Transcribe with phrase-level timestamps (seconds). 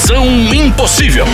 [0.00, 1.26] Missão Impossível.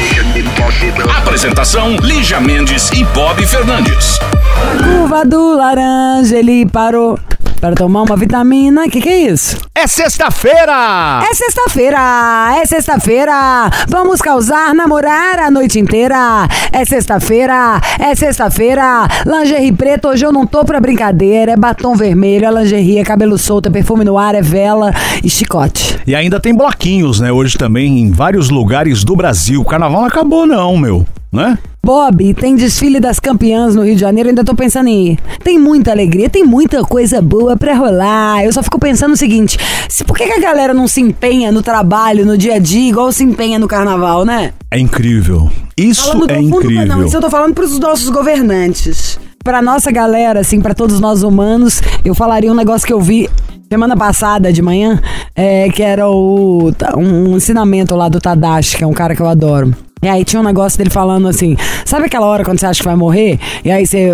[1.19, 4.19] Apresentação: Lígia Mendes e Bob Fernandes.
[4.83, 7.17] Curva do laranja, ele parou
[7.61, 8.89] para tomar uma vitamina.
[8.89, 9.59] Que que é isso?
[9.75, 11.23] É sexta-feira!
[11.29, 13.71] É sexta-feira, é sexta-feira.
[13.89, 16.49] Vamos causar, namorar a noite inteira.
[16.73, 19.09] É sexta-feira, é sexta-feira.
[19.25, 21.53] Lingerie preto, hoje eu não tô pra brincadeira.
[21.53, 24.93] É batom vermelho, é lingerie, é cabelo solto, é perfume no ar, é vela
[25.23, 25.99] e chicote.
[26.07, 27.33] E ainda tem bloquinhos, né?
[27.33, 29.61] Hoje também em vários lugares do Brasil.
[29.61, 31.07] O carnaval não acabou, não, meu.
[31.37, 31.59] Né?
[31.85, 35.19] Bob, tem desfile das campeãs no Rio de Janeiro, ainda tô pensando em ir.
[35.45, 38.43] Tem muita alegria, tem muita coisa boa pra rolar.
[38.43, 41.53] Eu só fico pensando o seguinte: se, por que, que a galera não se empenha
[41.53, 44.53] no trabalho, no dia a dia, igual se empenha no carnaval, né?
[44.71, 45.51] É incrível.
[45.77, 46.87] Isso Falando é fundo, incrível.
[46.87, 49.21] Não, isso eu tô falando pros nossos governantes.
[49.45, 53.29] Pra nossa galera, assim, pra todos nós humanos, eu falaria um negócio que eu vi
[53.71, 55.01] semana passada de manhã,
[55.35, 59.29] é, que era o, um ensinamento lá do Tadashi, que é um cara que eu
[59.29, 59.73] adoro.
[60.07, 62.87] E aí tinha um negócio dele falando assim, sabe aquela hora quando você acha que
[62.87, 63.41] vai morrer?
[63.65, 64.11] E aí você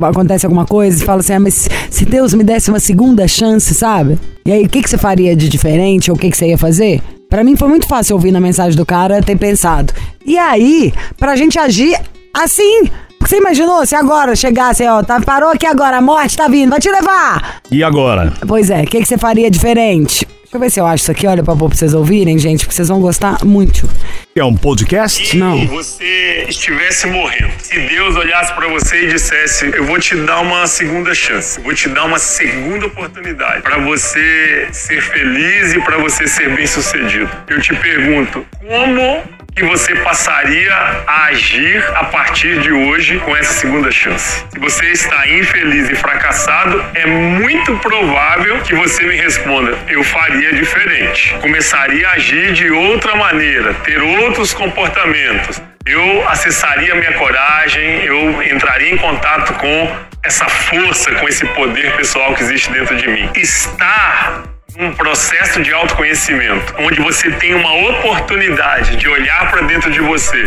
[0.00, 3.74] acontece alguma coisa e fala assim, ah, mas se Deus me desse uma segunda chance,
[3.74, 4.20] sabe?
[4.46, 6.56] E aí o que, que você faria de diferente ou o que, que você ia
[6.56, 7.02] fazer?
[7.28, 9.92] Pra mim foi muito fácil ouvir na mensagem do cara ter pensado.
[10.24, 12.00] E aí, pra gente agir
[12.32, 12.84] assim.
[13.18, 16.70] Porque você imaginou se agora chegasse, ó, tá, parou aqui agora, a morte tá vindo,
[16.70, 17.62] vai te levar!
[17.68, 18.32] E agora?
[18.46, 20.24] Pois é, o que, que você faria diferente?
[20.52, 22.88] Deixa eu ver se eu acho isso aqui, olha pra vocês ouvirem, gente, porque vocês
[22.88, 23.88] vão gostar muito.
[24.36, 25.34] É um podcast?
[25.38, 25.58] Não.
[25.58, 30.40] Se você estivesse morrendo, se Deus olhasse pra você e dissesse: Eu vou te dar
[30.40, 35.80] uma segunda chance, eu vou te dar uma segunda oportunidade pra você ser feliz e
[35.80, 37.30] pra você ser bem sucedido.
[37.48, 39.22] Eu te pergunto: como
[39.54, 40.74] que você passaria
[41.06, 44.44] a agir a partir de hoje com essa segunda chance?
[44.50, 50.41] Se você está infeliz e fracassado, é muito provável que você me responda: eu faria
[50.50, 51.34] diferente.
[51.40, 55.62] Começaria a agir de outra maneira, ter outros comportamentos.
[55.86, 62.34] Eu acessaria minha coragem, eu entraria em contato com essa força, com esse poder pessoal
[62.34, 63.28] que existe dentro de mim.
[63.36, 64.44] Estar
[64.78, 70.44] um processo de autoconhecimento, onde você tem uma oportunidade de olhar para dentro de você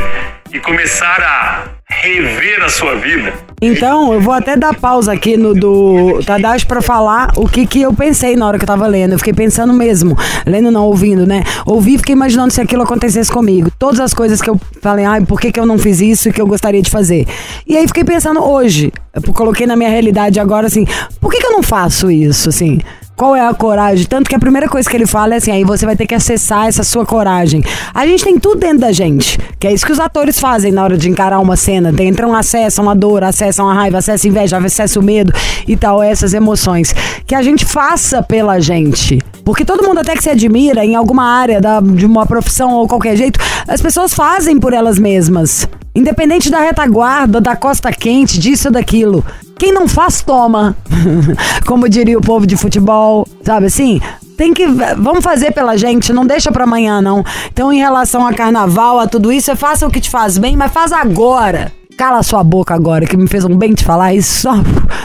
[0.51, 3.33] e começar a rever a sua vida.
[3.61, 7.81] Então, eu vou até dar pausa aqui no do Tadashi pra falar o que, que
[7.81, 9.13] eu pensei na hora que eu tava lendo.
[9.13, 11.43] Eu fiquei pensando mesmo, lendo não, ouvindo, né?
[11.65, 13.71] Ouvi e fiquei imaginando se aquilo acontecesse comigo.
[13.79, 16.33] Todas as coisas que eu falei, ai, por que, que eu não fiz isso e
[16.33, 17.27] que eu gostaria de fazer.
[17.65, 20.85] E aí fiquei pensando hoje, eu coloquei na minha realidade agora assim,
[21.19, 22.79] por que, que eu não faço isso, assim?
[23.15, 24.05] Qual é a coragem?
[24.05, 26.13] Tanto que a primeira coisa que ele fala é assim: aí você vai ter que
[26.13, 27.63] acessar essa sua coragem.
[27.93, 30.83] A gente tem tudo dentro da gente, que é isso que os atores fazem na
[30.83, 31.93] hora de encarar uma cena.
[32.03, 35.31] Entram, acessam a dor, acessam a raiva, acessam a inveja, acessam o medo
[35.65, 36.93] e tal, essas emoções.
[37.25, 39.19] Que a gente faça pela gente.
[39.45, 42.87] Porque todo mundo até que se admira em alguma área da, de uma profissão ou
[42.87, 45.69] qualquer jeito, as pessoas fazem por elas mesmas.
[45.95, 49.23] Independente da retaguarda, da costa quente, disso ou daquilo.
[49.57, 50.75] Quem não faz, toma.
[51.65, 54.01] Como diria o povo de futebol, sabe assim?
[54.37, 54.67] Tem que.
[54.67, 57.23] Vamos fazer pela gente, não deixa pra amanhã, não.
[57.47, 60.57] Então, em relação a carnaval, a tudo isso, você faça o que te faz bem,
[60.57, 61.71] mas faz agora.
[61.97, 64.41] Cala sua boca agora, que me fez um bem te falar isso.
[64.41, 64.53] Só,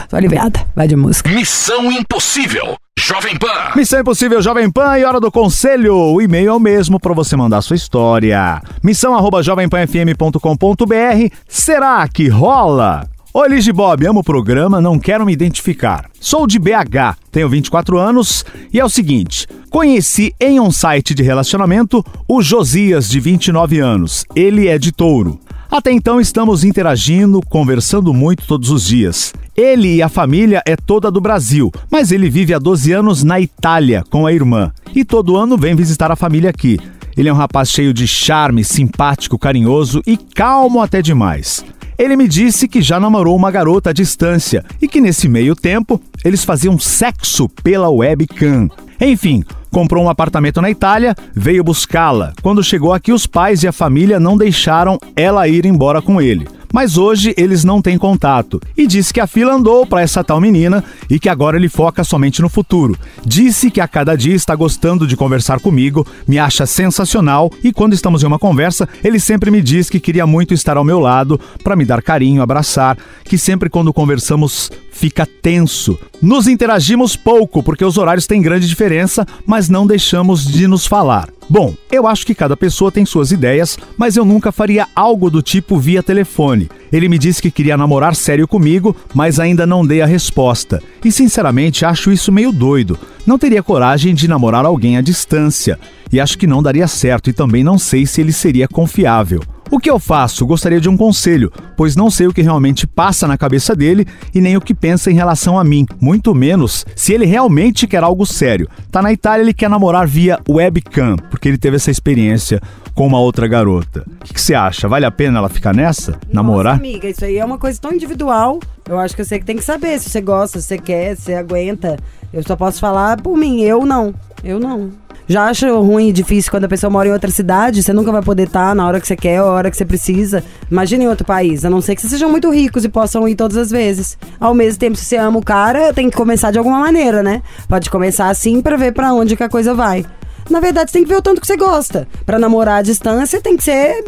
[0.09, 0.59] tô aliviada.
[0.75, 1.29] Vai de música.
[1.29, 2.75] Missão Impossível.
[2.99, 3.71] Jovem Pan.
[3.75, 5.95] Missão Impossível Jovem Pan e hora do conselho.
[5.95, 8.61] O e-mail é o mesmo para você mandar sua história.
[8.83, 11.35] Missão arroba jovempanfm.com.br.
[11.47, 13.07] Será que rola?
[13.33, 16.09] Oi, de Bob, amo o programa, não quero me identificar.
[16.19, 18.43] Sou de BH, tenho 24 anos
[18.73, 24.25] e é o seguinte: conheci em um site de relacionamento o Josias, de 29 anos.
[24.35, 25.39] Ele é de touro.
[25.71, 29.33] Até então estamos interagindo, conversando muito todos os dias.
[29.55, 33.39] Ele e a família é toda do Brasil, mas ele vive há 12 anos na
[33.39, 36.77] Itália com a irmã e todo ano vem visitar a família aqui.
[37.15, 41.63] Ele é um rapaz cheio de charme, simpático, carinhoso e calmo até demais.
[42.01, 46.01] Ele me disse que já namorou uma garota à distância e que nesse meio tempo
[46.25, 48.67] eles faziam sexo pela webcam.
[48.99, 52.33] Enfim, comprou um apartamento na Itália, veio buscá-la.
[52.41, 56.47] Quando chegou aqui, os pais e a família não deixaram ela ir embora com ele.
[56.73, 58.61] Mas hoje eles não têm contato.
[58.77, 62.03] E disse que a fila andou para essa tal menina e que agora ele foca
[62.03, 62.97] somente no futuro.
[63.25, 67.93] Disse que a cada dia está gostando de conversar comigo, me acha sensacional e quando
[67.93, 71.39] estamos em uma conversa, ele sempre me diz que queria muito estar ao meu lado
[71.63, 75.97] para me dar carinho, abraçar, que sempre quando conversamos fica tenso.
[76.21, 81.29] Nos interagimos pouco porque os horários têm grande diferença, mas não deixamos de nos falar.
[81.51, 85.41] Bom, eu acho que cada pessoa tem suas ideias, mas eu nunca faria algo do
[85.41, 86.69] tipo via telefone.
[86.89, 90.81] Ele me disse que queria namorar sério comigo, mas ainda não dei a resposta.
[91.03, 92.97] E sinceramente acho isso meio doido.
[93.27, 95.77] Não teria coragem de namorar alguém à distância.
[96.09, 99.41] E acho que não daria certo e também não sei se ele seria confiável.
[99.71, 100.45] O que eu faço?
[100.45, 104.41] Gostaria de um conselho, pois não sei o que realmente passa na cabeça dele e
[104.41, 108.25] nem o que pensa em relação a mim, muito menos se ele realmente quer algo
[108.25, 108.67] sério.
[108.91, 112.61] Tá na Itália, ele quer namorar via webcam, porque ele teve essa experiência
[112.93, 114.05] com uma outra garota.
[114.19, 114.89] O que, que você acha?
[114.89, 116.19] Vale a pena ela ficar nessa?
[116.29, 116.73] Namorar?
[116.73, 118.59] Nossa, amiga, isso aí é uma coisa tão individual.
[118.89, 121.23] Eu acho que você que tem que saber se você gosta, se você quer, se
[121.23, 121.95] você aguenta.
[122.33, 124.13] Eu só posso falar por mim, eu não.
[124.43, 124.91] Eu não.
[125.27, 128.21] Já acho ruim e difícil quando a pessoa mora em outra cidade, você nunca vai
[128.21, 130.43] poder estar na hora que você quer, a hora que você precisa.
[130.69, 133.35] Imagina em outro país, a não ser que vocês sejam muito ricos e possam ir
[133.35, 134.17] todas as vezes.
[134.39, 137.41] Ao mesmo tempo, se você ama o cara, tem que começar de alguma maneira, né?
[137.69, 140.05] Pode começar assim pra ver pra onde que a coisa vai.
[140.49, 142.07] Na verdade, você tem que ver o tanto que você gosta.
[142.25, 144.03] Pra namorar à distância, tem que ser.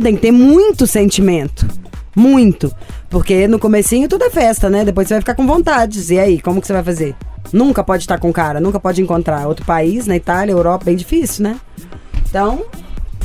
[0.00, 1.66] Tem que ter muito sentimento.
[2.14, 2.72] Muito.
[3.10, 4.84] Porque no comecinho tudo é festa, né?
[4.84, 6.10] Depois você vai ficar com vontades.
[6.10, 7.14] E aí, como que você vai fazer?
[7.52, 9.46] Nunca pode estar com cara, nunca pode encontrar.
[9.46, 11.56] Outro país, na Itália, Europa, bem difícil, né?
[12.28, 12.62] Então,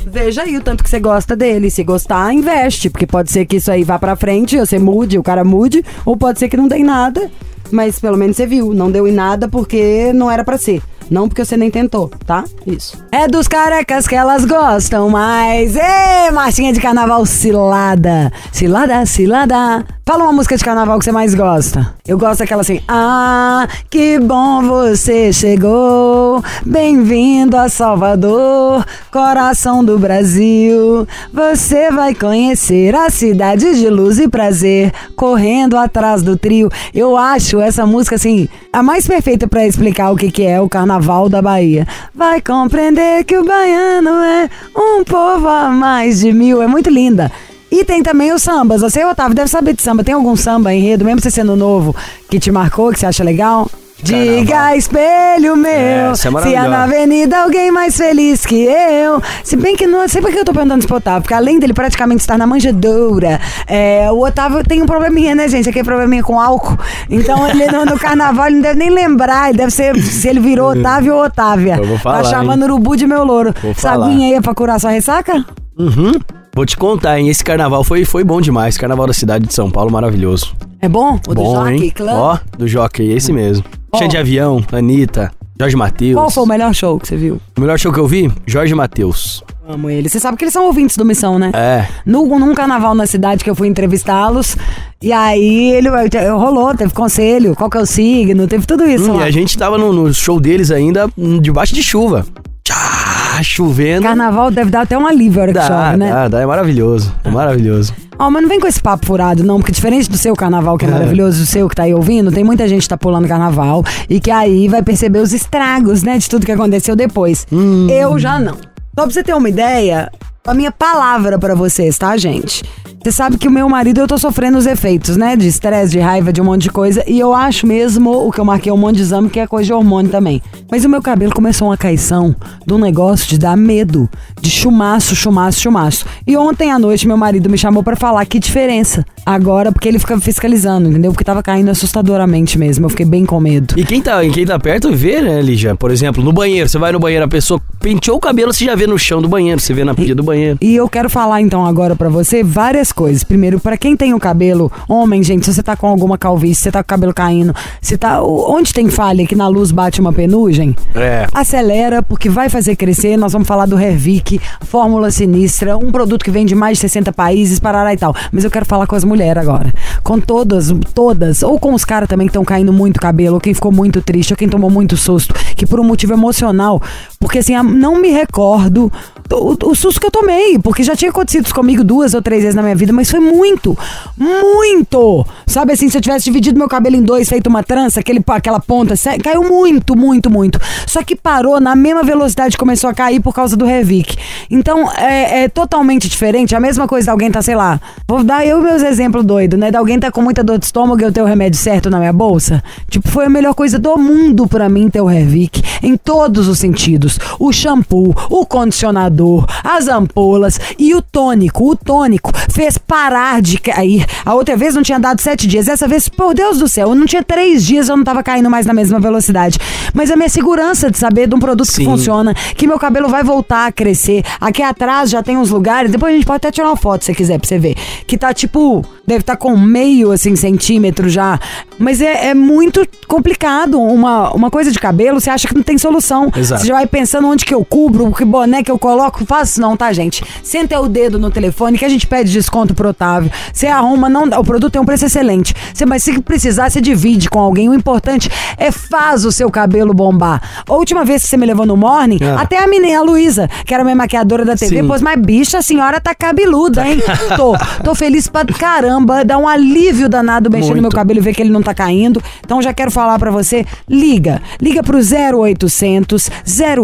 [0.06, 1.70] veja aí o tanto que você gosta dele.
[1.70, 2.88] Se gostar, investe.
[2.88, 5.84] Porque pode ser que isso aí vá pra frente, você mude, o cara mude.
[6.06, 7.30] Ou pode ser que não dê em nada.
[7.70, 8.72] Mas pelo menos você viu.
[8.72, 10.82] Não deu em nada porque não era pra ser.
[11.10, 12.44] Não porque você nem tentou, tá?
[12.66, 13.02] Isso.
[13.12, 15.76] É dos carecas que elas gostam mais.
[15.76, 18.32] Ê, marchinha de carnaval cilada.
[18.52, 19.84] Cilada, cilada.
[20.06, 21.94] Fala uma música de carnaval que você mais gosta.
[22.06, 22.80] Eu gosto daquela assim.
[22.86, 26.44] Ah, que bom você chegou.
[26.64, 31.08] Bem-vindo a Salvador, coração do Brasil.
[31.32, 36.70] Você vai conhecer a cidade de luz e prazer, correndo atrás do trio.
[36.92, 40.68] Eu acho essa música assim a mais perfeita pra explicar o que que é o
[40.68, 40.93] carnaval
[41.28, 41.86] da Bahia.
[42.14, 46.62] Vai compreender que o baiano é um povo a mais de mil.
[46.62, 47.30] É muito linda.
[47.70, 48.82] E tem também os sambas.
[48.82, 50.04] Você, Otávio, deve saber de samba.
[50.04, 51.94] Tem algum samba enredo, mesmo você sendo novo,
[52.30, 53.68] que te marcou, que você acha legal?
[54.04, 59.22] Diga, espelho meu, Essa é se há na avenida alguém mais feliz que eu.
[59.42, 61.58] Se bem que não sei por que eu tô perguntando isso pro Otávio, porque além
[61.58, 65.68] dele praticamente estar na manjedoura, é, o Otávio tem um probleminha, né, gente?
[65.68, 66.78] Aquele probleminha com álcool.
[67.08, 70.40] Então ele no, no carnaval ele não deve nem lembrar, ele deve ser se ele
[70.40, 71.76] virou Otávio ou Otávia.
[71.76, 73.54] Eu vou falar, Tá chamando o urubu de meu louro.
[73.62, 74.06] Vou Essa falar.
[74.06, 75.44] aguinha aí é pra curar sua ressaca?
[75.78, 76.12] Uhum.
[76.54, 77.28] Vou te contar, hein?
[77.28, 78.76] Esse carnaval foi, foi bom demais.
[78.76, 80.54] Carnaval da cidade de São Paulo, maravilhoso.
[80.80, 81.18] É bom?
[81.26, 81.90] O do bom, Jockey hein?
[81.90, 82.10] Club?
[82.12, 83.64] Ó, do Jockey, esse mesmo.
[83.98, 86.14] Cheio de avião, Anitta, Jorge Matheus.
[86.14, 87.40] Qual foi o melhor show que você viu?
[87.56, 88.30] O melhor show que eu vi?
[88.46, 89.42] Jorge Matheus.
[89.66, 90.08] Amo ele.
[90.08, 91.50] Você sabe que eles são ouvintes do Missão, né?
[91.54, 91.86] É.
[92.04, 94.56] No, num carnaval na cidade que eu fui entrevistá-los.
[95.00, 95.88] E aí ele
[96.30, 99.56] rolou, teve conselho, qual que é o signo, teve tudo isso Hum, e a gente
[99.56, 102.26] tava no, no show deles ainda, hum, debaixo de chuva.
[102.66, 104.04] Tchá, chovendo.
[104.04, 106.10] Carnaval deve dar até um alívio a hora que Dá, chove, né?
[106.10, 107.14] dá, dá, é maravilhoso.
[107.22, 107.92] É maravilhoso.
[108.18, 110.86] Ó, mas não vem com esse papo furado, não, porque diferente do seu carnaval, que
[110.86, 113.84] é maravilhoso, do seu que tá aí ouvindo, tem muita gente que tá pulando carnaval
[114.08, 117.46] e que aí vai perceber os estragos, né, de tudo que aconteceu depois.
[117.52, 117.86] Hum.
[117.90, 118.54] Eu já não.
[118.54, 120.10] Só pra você ter uma ideia,
[120.46, 122.62] a minha palavra pra vocês, tá, gente?
[123.04, 125.36] Você sabe que o meu marido, eu tô sofrendo os efeitos, né?
[125.36, 127.04] De estresse, de raiva, de um monte de coisa.
[127.06, 129.66] E eu acho mesmo o que eu marquei um monte de exame, que é coisa
[129.66, 130.40] de hormônio também.
[130.70, 132.34] Mas o meu cabelo começou uma caição
[132.66, 134.08] de um negócio de dar medo.
[134.40, 136.06] De chumaço, chumaço, chumaço.
[136.26, 139.04] E ontem à noite meu marido me chamou pra falar que diferença.
[139.26, 141.12] Agora, porque ele fica fiscalizando, entendeu?
[141.12, 142.86] Porque tava caindo assustadoramente mesmo.
[142.86, 143.74] Eu fiquei bem com medo.
[143.76, 145.74] E quem tá, quem tá perto vê, né, Lígia?
[145.74, 146.70] Por exemplo, no banheiro.
[146.70, 149.28] Você vai no banheiro, a pessoa penteou o cabelo, você já vê no chão do
[149.28, 150.56] banheiro, você vê na pia do banheiro.
[150.62, 153.22] E eu quero falar então agora pra você várias coisas.
[153.24, 156.62] Primeiro, pra quem tem o cabelo, homem, gente, se você tá com alguma calvície, se
[156.62, 160.00] você tá com o cabelo caindo, se tá onde tem falha que na luz bate
[160.00, 161.26] uma penugem, É.
[161.34, 163.16] acelera porque vai fazer crescer.
[163.16, 167.12] Nós vamos falar do Hervik, fórmula sinistra, um produto que vem de mais de 60
[167.12, 168.14] países, parará e tal.
[168.32, 169.72] Mas eu quero falar com as mulheres agora.
[170.02, 173.52] Com todas, todas, ou com os caras também que estão caindo muito cabelo, ou quem
[173.52, 176.80] ficou muito triste, ou quem tomou muito susto que por um motivo emocional,
[177.18, 178.92] porque assim, não me recordo
[179.32, 182.42] o, o susto que eu tomei, porque já tinha acontecido isso comigo duas ou três
[182.42, 183.76] vezes na minha vida, mas foi muito,
[184.16, 185.26] muito.
[185.46, 188.60] Sabe assim, se eu tivesse dividido meu cabelo em dois, feito uma trança, aquele, aquela
[188.60, 190.60] ponta, caiu muito, muito, muito.
[190.86, 194.16] Só que parou na mesma velocidade, começou a cair por causa do Revic.
[194.50, 196.54] Então, é, é totalmente diferente.
[196.54, 199.70] A mesma coisa de alguém tá, sei lá, vou dar eu meus exemplos doidos, né?
[199.70, 201.98] De alguém tá com muita dor de estômago e eu ter o remédio certo na
[201.98, 202.62] minha bolsa.
[202.88, 206.58] Tipo, foi a melhor coisa do mundo pra mim ter o Revic, em todos os
[206.58, 207.18] sentidos.
[207.38, 211.70] O shampoo, o condicionador, as ampolas e o tônico.
[211.70, 214.06] O tônico fez parar de cair.
[214.24, 215.68] A outra vez não tinha dado sete dias.
[215.68, 218.50] Essa vez, por Deus do céu, eu não tinha três dias, eu não tava caindo
[218.50, 219.58] mais na mesma velocidade.
[219.92, 221.84] Mas a minha segurança de saber de um produto que Sim.
[221.84, 224.22] funciona, que meu cabelo vai voltar a crescer.
[224.40, 227.06] Aqui atrás já tem uns lugares, depois a gente pode até tirar uma foto se
[227.06, 227.74] você quiser pra você ver.
[228.06, 231.38] Que tá tipo, deve estar com meio assim centímetro já.
[231.78, 233.80] Mas é, é muito complicado.
[233.80, 236.30] Uma, uma coisa de cabelo, você acha que não tem solução.
[236.34, 236.62] Exato.
[236.62, 239.24] Você já vai pensando onde que eu cubro, que boné que eu coloco.
[239.26, 240.24] Faço não, tá, gente?
[240.42, 243.30] Senta o dedo no telefone que a gente pede desconto pro Otávio.
[243.52, 245.52] Você arruma, não, o produto tem um preço excelente.
[245.74, 247.68] Você, mas se precisar, você divide com alguém.
[247.68, 250.40] O importante é faz o seu cabelo bombar.
[250.68, 252.42] A última vez que você me levou no morning, Ah.
[252.42, 254.86] até a menina, a Luísa, que era minha maquiadora da TV, Sim.
[254.86, 257.02] pôs, mas bicha, a senhora tá cabeluda, hein?
[257.36, 260.94] tô, tô feliz pra caramba, dá um alívio danado mexer no meu Muito.
[260.94, 262.22] cabelo e ver que ele não tá caindo.
[262.44, 266.30] Então já quero falar pra você, liga, liga pro 0800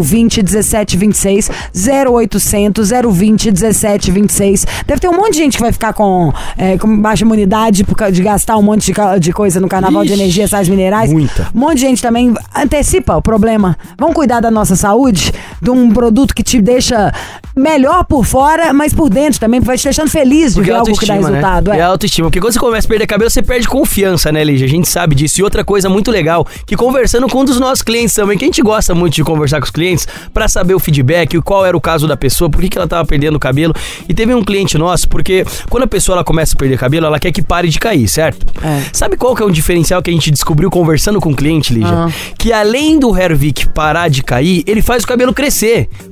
[0.02, 4.66] 020 1726, 0800 020 1726.
[4.86, 7.94] Deve ter um monte de gente que vai ficar com, é, com baixa imunidade por
[7.94, 11.12] causa de gastar um monte de, de coisa no carnaval de Ixi, energia, sais minerais.
[11.12, 11.48] muita.
[11.54, 13.76] Um monte de gente também antecipa o problema.
[13.98, 17.12] Vamos cuidar da nossa saúde, de um produto que te deixa
[17.56, 20.78] melhor por fora, mas por dentro também, vai te deixando feliz de Porque ver é
[20.78, 21.70] algo que dá autoestima, resultado.
[21.70, 21.76] né?
[21.76, 21.80] É.
[21.80, 22.28] É autoestima.
[22.28, 24.66] Porque quando você começa a perder cabelo, você perde confiança, né, Lígia?
[24.66, 25.40] A gente sabe disso.
[25.40, 28.48] E outra coisa muito legal, que conversando com um dos nossos clientes também, que a
[28.48, 31.80] gente gosta muito de conversar com os clientes pra saber o feedback, qual era o
[31.80, 33.74] caso da pessoa, por que, que ela tava perdendo o cabelo.
[34.08, 37.18] E teve um cliente nosso, porque quando a pessoa ela começa a perder cabelo, ela
[37.18, 38.46] quer que pare de cair, certo?
[38.62, 38.82] É.
[38.92, 42.06] Sabe qual que é um diferencial que a gente descobriu conversando com o cliente, Lígia?
[42.06, 42.08] Ah.
[42.38, 45.49] Que além do Hervik parar de cair, ele faz o cabelo crescer.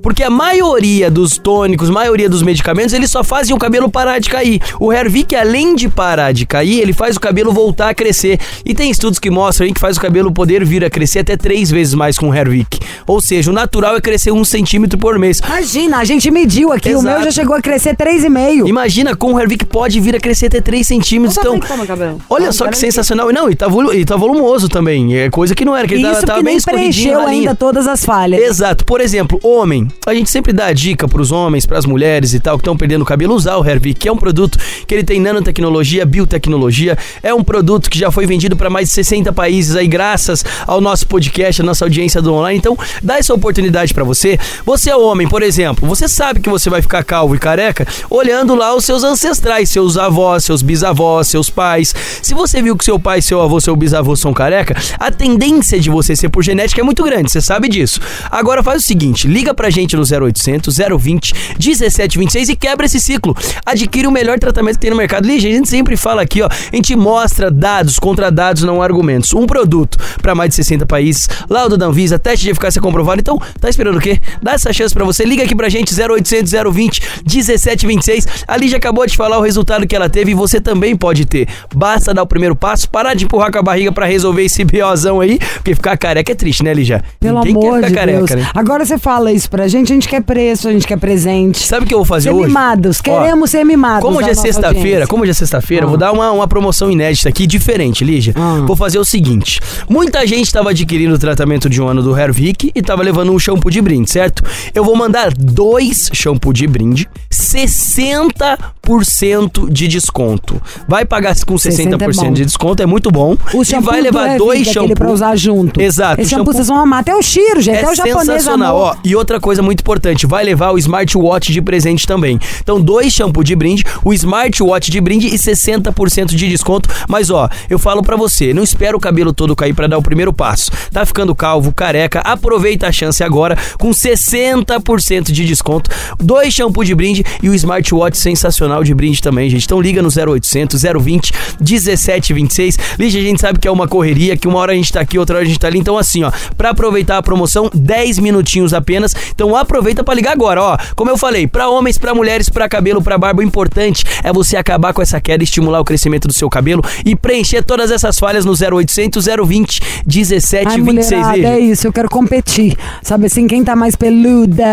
[0.03, 4.29] Porque a maioria dos tônicos, maioria dos medicamentos, eles só fazem o cabelo parar de
[4.29, 4.61] cair.
[4.81, 8.39] O Hervik, além de parar de cair, ele faz o cabelo voltar a crescer.
[8.65, 11.37] E tem estudos que mostram aí que faz o cabelo poder vir a crescer até
[11.37, 12.79] três vezes mais com o Hervik.
[13.07, 15.41] Ou seja, o natural é crescer um centímetro por mês.
[15.45, 17.25] Imagina, a gente mediu aqui, o meu Exato.
[17.25, 18.67] já chegou a crescer 3,5.
[18.69, 21.37] Imagina, com o Hervik pode vir a crescer até 3 centímetros.
[21.39, 22.21] Então, tá cabelo?
[22.31, 23.33] olha Ah, só que sensacional.
[23.33, 25.17] Não, e tá, volu- e tá volumoso também.
[25.17, 27.29] É coisa que não era, que ele Isso tava, tava porque bem nem escorridinho preencheu
[27.31, 27.41] linha.
[27.51, 28.41] ainda todas as falhas.
[28.41, 28.85] Exato.
[28.85, 29.89] Por exemplo, homem.
[30.07, 33.03] A gente sempre dá a dica pros homens, pras mulheres e tal, que estão perdendo
[33.03, 36.97] o cabelo, usar o Hervik, que é um produto que ele tem nanotecnologia, biotecnologia.
[37.23, 40.81] É um produto que já foi vendido para mais de 60 países aí, graças ao
[40.81, 42.59] nosso podcast, a nossa audiência do online.
[42.59, 44.39] Então, dá essa oportunidade pra você.
[44.65, 48.55] Você é homem, por exemplo, você sabe que você vai ficar calvo e careca olhando
[48.55, 51.95] lá os seus ancestrais, seus avós, seus bisavós, seus pais.
[52.23, 55.91] Se você viu que seu pai, seu avô, seu bisavô são careca, a tendência de
[55.91, 58.01] você ser por genética é muito grande, você sabe disso.
[58.31, 63.35] Agora faz o seguinte, liga pra gente no 0800 020 1726 e quebra esse ciclo.
[63.65, 65.27] Adquire o melhor tratamento que tem no mercado.
[65.27, 69.33] Lígia, a gente sempre fala aqui, ó, a gente mostra dados contra dados, não argumentos.
[69.33, 73.21] Um produto pra mais de 60 países, laudo da Anvisa, teste de eficácia comprovado.
[73.21, 74.21] Então, tá esperando o quê?
[74.43, 75.25] Dá essa chance pra você.
[75.25, 78.27] Liga aqui pra gente 0800 020 1726.
[78.47, 81.49] A Lígia acabou de falar o resultado que ela teve e você também pode ter.
[81.75, 85.21] Basta dar o primeiro passo, parar de empurrar com a barriga pra resolver esse biozão
[85.21, 87.03] aí, porque ficar careca é triste, né, Lígia?
[87.21, 88.31] Pelo Ninguém amor quer de careca, Deus.
[88.43, 88.51] né?
[88.55, 91.67] Agora você fala isso pra gente, a gente quer preço, a gente quer presente.
[91.67, 92.47] Sabe o que eu vou fazer Ser hoje?
[92.49, 94.03] mimados, Ó, queremos ser mimados.
[94.03, 96.91] Como da hoje é sexta-feira, como hoje é sexta-feira, eu vou dar uma, uma promoção
[96.91, 98.35] inédita aqui, diferente, Lígia.
[98.37, 98.63] Ah.
[98.67, 102.71] Vou fazer o seguinte: muita gente estava adquirindo o tratamento de um ano do Hervik
[102.75, 104.43] e tava levando um shampoo de brinde, certo?
[104.75, 110.61] Eu vou mandar dois shampoo de brinde, 60% de desconto.
[110.87, 112.33] Vai pagar com 60 é 60% bom.
[112.33, 113.37] de desconto, é muito bom.
[113.55, 114.95] O e vai levar do dois shampoos.
[114.95, 115.81] pra usar junto.
[115.81, 117.01] Exato, Esse shampoo shampoo- vocês vão amar.
[117.01, 117.77] Até o cheiro, gente.
[117.77, 118.89] É Até o japonês sensacional, amou.
[118.89, 118.97] ó.
[119.05, 122.39] E outra coisa muito importante, vai levar o smartwatch de presente também.
[122.61, 126.89] Então, dois shampoo de brinde, o smartwatch de brinde e 60% de desconto.
[127.09, 130.03] Mas ó, eu falo pra você, não espera o cabelo todo cair pra dar o
[130.03, 130.71] primeiro passo.
[130.93, 135.91] Tá ficando calvo, careca, aproveita a chance agora com 60% de desconto.
[136.19, 139.65] Dois shampoo de brinde e o smartwatch sensacional de brinde também, gente.
[139.65, 142.79] Então liga no 0800 020 1726.
[142.99, 145.19] Lígia, a gente sabe que é uma correria, que uma hora a gente tá aqui,
[145.19, 145.79] outra hora a gente tá ali.
[145.79, 148.88] Então assim, ó, pra aproveitar a promoção, 10 minutinhos apenas.
[149.35, 150.77] Então aproveita pra ligar agora, ó.
[150.97, 154.57] Como eu falei, pra homens, pra mulheres, pra cabelo, pra barba, o importante é você
[154.57, 158.45] acabar com essa queda, estimular o crescimento do seu cabelo e preencher todas essas falhas
[158.45, 160.83] no 0800 020 Ai, 1726.
[160.85, 161.49] mulherada, Lígia.
[161.49, 161.87] é isso.
[161.87, 162.77] Eu quero sorte.
[163.03, 164.65] Sabe assim, quem tá mais peluda.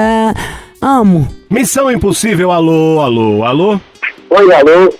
[0.81, 1.27] Amo.
[1.49, 3.79] Missão Impossível, alô, alô, alô.
[4.29, 4.93] Oi, alô.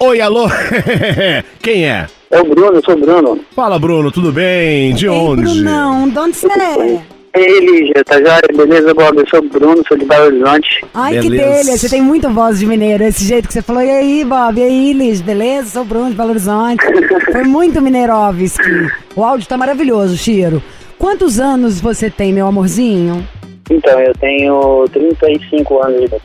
[0.00, 0.46] Oi, alô.
[1.62, 2.06] Quem é?
[2.30, 3.40] É o Bruno, eu sou o Bruno.
[3.54, 4.92] Fala, Bruno, tudo bem?
[4.94, 5.42] De Ei, onde?
[5.42, 7.00] Brunão, de onde você é?
[7.34, 8.40] Ei, Lígia, tá já?
[8.56, 9.18] Beleza, Bob?
[9.18, 10.84] Eu sou o Bruno, sou de Belo Horizonte.
[10.94, 11.64] Ai, que Beleza.
[11.64, 13.82] delha, você tem muita voz de mineiro, esse jeito que você falou.
[13.82, 15.70] E aí, Bob, e aí, Liz, beleza?
[15.70, 16.84] Sou o Bruno de Belo Horizonte.
[17.32, 18.88] Foi muito Mineirovski.
[19.16, 20.62] O áudio tá maravilhoso, Chiro.
[20.96, 23.26] Quantos anos você tem, meu amorzinho?
[23.68, 26.22] Então, eu tenho 35 anos de idade.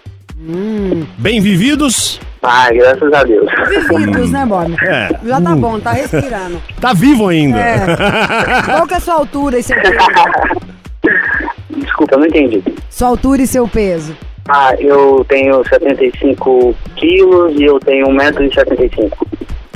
[1.17, 2.21] Bem vividos?
[2.43, 3.49] Ah, graças a Deus.
[3.89, 4.75] Vividos, né, Bob?
[4.83, 5.09] É.
[5.25, 6.61] Já tá bom, tá respirando.
[6.79, 7.57] Tá vivo ainda.
[7.57, 7.77] É.
[8.63, 9.97] Qual que é a sua altura e seu peso?
[11.69, 12.63] Desculpa, eu não entendi.
[12.89, 14.15] Sua altura e seu peso.
[14.47, 19.11] Ah, eu tenho 75 quilos e eu tenho 1,75m.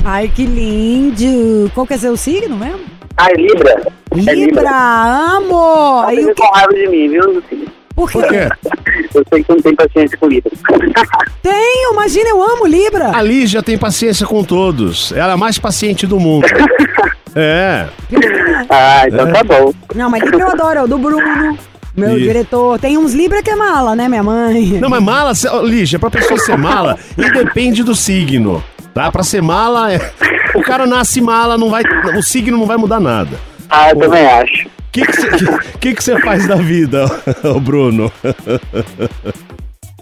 [0.04, 1.70] Ai, que lindo.
[1.74, 2.80] Qual que é seu signo mesmo?
[3.16, 3.86] Ah, é Libra?
[4.12, 4.70] É Libra,
[5.36, 6.02] amo!
[6.02, 6.34] Tá Aí, o que...
[6.34, 7.42] com raiva de mim, viu?
[7.94, 8.18] Por quê?
[8.20, 8.48] Por quê?
[9.14, 10.50] Eu sei que você não tem paciência com Libra.
[11.40, 13.16] Tenho, imagina, eu amo Libra.
[13.16, 15.12] A Lígia tem paciência com todos.
[15.12, 16.46] Ela é a mais paciente do mundo.
[17.36, 17.86] É.
[18.70, 19.72] ah, então tá bom.
[19.94, 21.58] Não, mas Libra eu adoro, é o do Bruno,
[21.96, 22.22] meu Ih.
[22.22, 22.78] diretor.
[22.78, 24.78] Tem uns Libra que é mala, né, minha mãe?
[24.80, 25.32] Não, mas mala,
[25.64, 28.62] Lígia, pra pessoa ser mala, independe do signo.
[28.92, 29.10] Tá?
[29.10, 30.12] Pra ser mala, é-
[30.54, 31.82] o cara nasce mala, não vai,
[32.16, 33.36] o signo não vai mudar nada.
[33.68, 34.68] Ah, eu também acho.
[34.68, 35.28] O que que você
[35.80, 37.04] que que você faz da vida,
[37.60, 38.12] Bruno?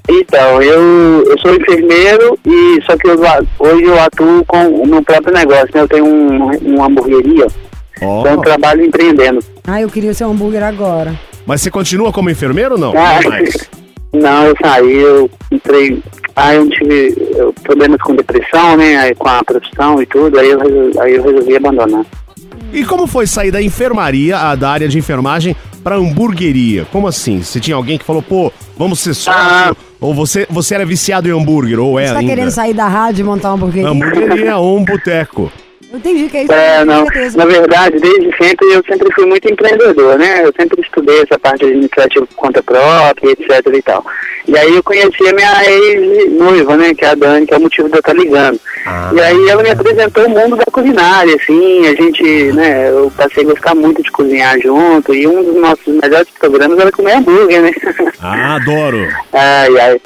[0.09, 3.17] Então, eu, eu sou enfermeiro e só que eu,
[3.59, 5.81] hoje eu atuo com o meu próprio negócio, né?
[5.83, 7.47] Eu tenho um, uma hamburgueria,
[8.03, 9.39] Ó, então eu trabalho empreendendo.
[9.65, 11.15] Ah, eu queria o seu hambúrguer agora.
[11.47, 12.93] mas você continua como enfermeiro ou não?
[12.97, 13.21] Ah.
[13.23, 13.73] Não.
[14.15, 16.03] Não, eu saí, eu entrei.
[16.37, 17.17] Aí eu tive
[17.63, 18.95] problemas com depressão, né?
[18.99, 22.05] Aí, com a profissão e tudo, aí eu, resol- aí eu resolvi abandonar.
[22.75, 26.85] E como foi sair da enfermaria, a, da área de enfermagem, pra hamburgueria?
[26.91, 27.43] Como assim?
[27.43, 29.41] Você tinha alguém que falou, pô, vamos ser sócio?
[29.41, 29.75] Ah.
[30.01, 32.31] Ou você, você era viciado em hambúrguer, ou é Você tá ainda?
[32.35, 33.89] querendo sair da rádio e montar uma hamburgueria?
[33.89, 35.51] Hamburgueria ou um boteco.
[35.93, 36.53] Entendi que é isso.
[36.53, 37.05] É, não.
[37.35, 40.43] Na verdade, desde sempre eu sempre fui muito empreendedor, né?
[40.43, 44.05] Eu sempre estudei essa parte administrativa por conta própria, etc e tal.
[44.49, 46.95] E aí eu conheci a minha ex-noiva, né?
[46.95, 48.59] Que é a Dani, que é o motivo de eu estar ligando.
[49.15, 52.91] E aí ela me apresentou o mundo da culinária, assim, a gente, né?
[52.91, 56.91] Eu passei a gostar muito de cozinhar junto e um dos nossos melhores programas era
[56.91, 57.73] comer hambúrguer, né?
[58.21, 59.09] Ah, adoro.
[59.33, 60.01] Ai, ai.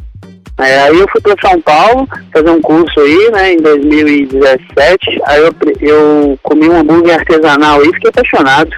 [0.59, 5.21] É, aí eu fui para São Paulo fazer um curso aí, né, em 2017.
[5.27, 8.71] Aí eu, eu comi um hambúrguer artesanal aí, fiquei apaixonado.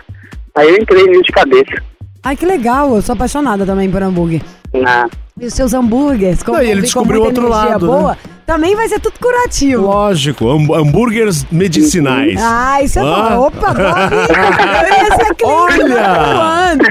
[0.57, 1.83] Aí eu entrei mil de cabeça.
[2.23, 2.97] Ai, que legal.
[2.97, 4.43] Eu sou apaixonada também por hambúrguer.
[4.73, 5.09] Na...
[5.41, 8.19] E os seus hambúrgueres, como Não, e ele descobriu outro lado, boa, né?
[8.49, 9.83] Também vai ser tudo curativo.
[9.83, 12.41] Lógico, ham- hambúrgueres medicinais.
[12.43, 13.29] Ah, isso é Ah.
[13.31, 13.47] bom.
[13.47, 13.79] Opa, Bob.
[13.79, 15.85] Eu ia ser cliente Olha!
[15.85, 15.97] do
[16.41, 16.83] ano.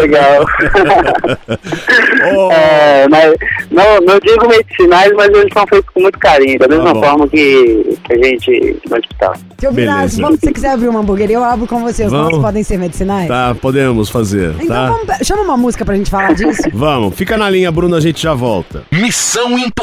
[0.00, 0.46] Legal.
[2.36, 3.34] Oh, É, mas,
[3.70, 7.02] não, não digo medicinais, mas eles são feitos com muito carinho, da mesma bom.
[7.02, 9.34] forma que, que a gente no hospital.
[9.58, 10.22] Se eu virar, Beleza.
[10.22, 12.04] vamos, se você quiser abrir uma hamburgueria, eu abro com você.
[12.04, 12.26] Os Vamos.
[12.28, 13.26] nossos podem ser medicinais?
[13.28, 14.86] tá, podemos fazer, Então tá?
[14.90, 16.62] vamos, chama uma música pra gente falar disso.
[16.72, 18.82] Vamos, fica na linha, Bruno, a gente já volta.
[18.92, 19.79] Missão Impossível.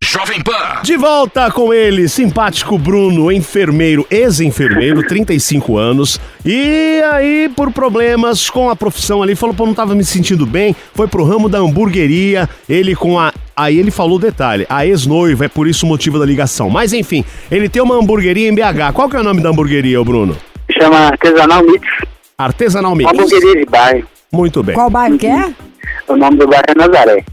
[0.00, 0.80] Jovem Pan.
[0.82, 6.20] De volta com ele, simpático Bruno, enfermeiro, ex-enfermeiro, 35 anos.
[6.44, 10.74] E aí, por problemas com a profissão ali, falou, pô, não tava me sentindo bem,
[10.94, 13.32] foi pro ramo da hamburgueria, ele com a.
[13.56, 16.70] Aí ele falou o detalhe, a ex-noiva, é por isso o motivo da ligação.
[16.70, 18.92] Mas enfim, ele tem uma hamburgueria em BH.
[18.94, 20.36] Qual que é o nome da hamburgueria, Bruno?
[20.70, 21.86] Chama Artesanal Mix,
[22.38, 23.10] Artesanal uma Mix.
[23.10, 24.06] hamburgueria de bairro.
[24.32, 24.74] Muito bem.
[24.76, 25.52] Qual bairro que é?
[26.06, 27.24] O nome do bairro é Nazaré.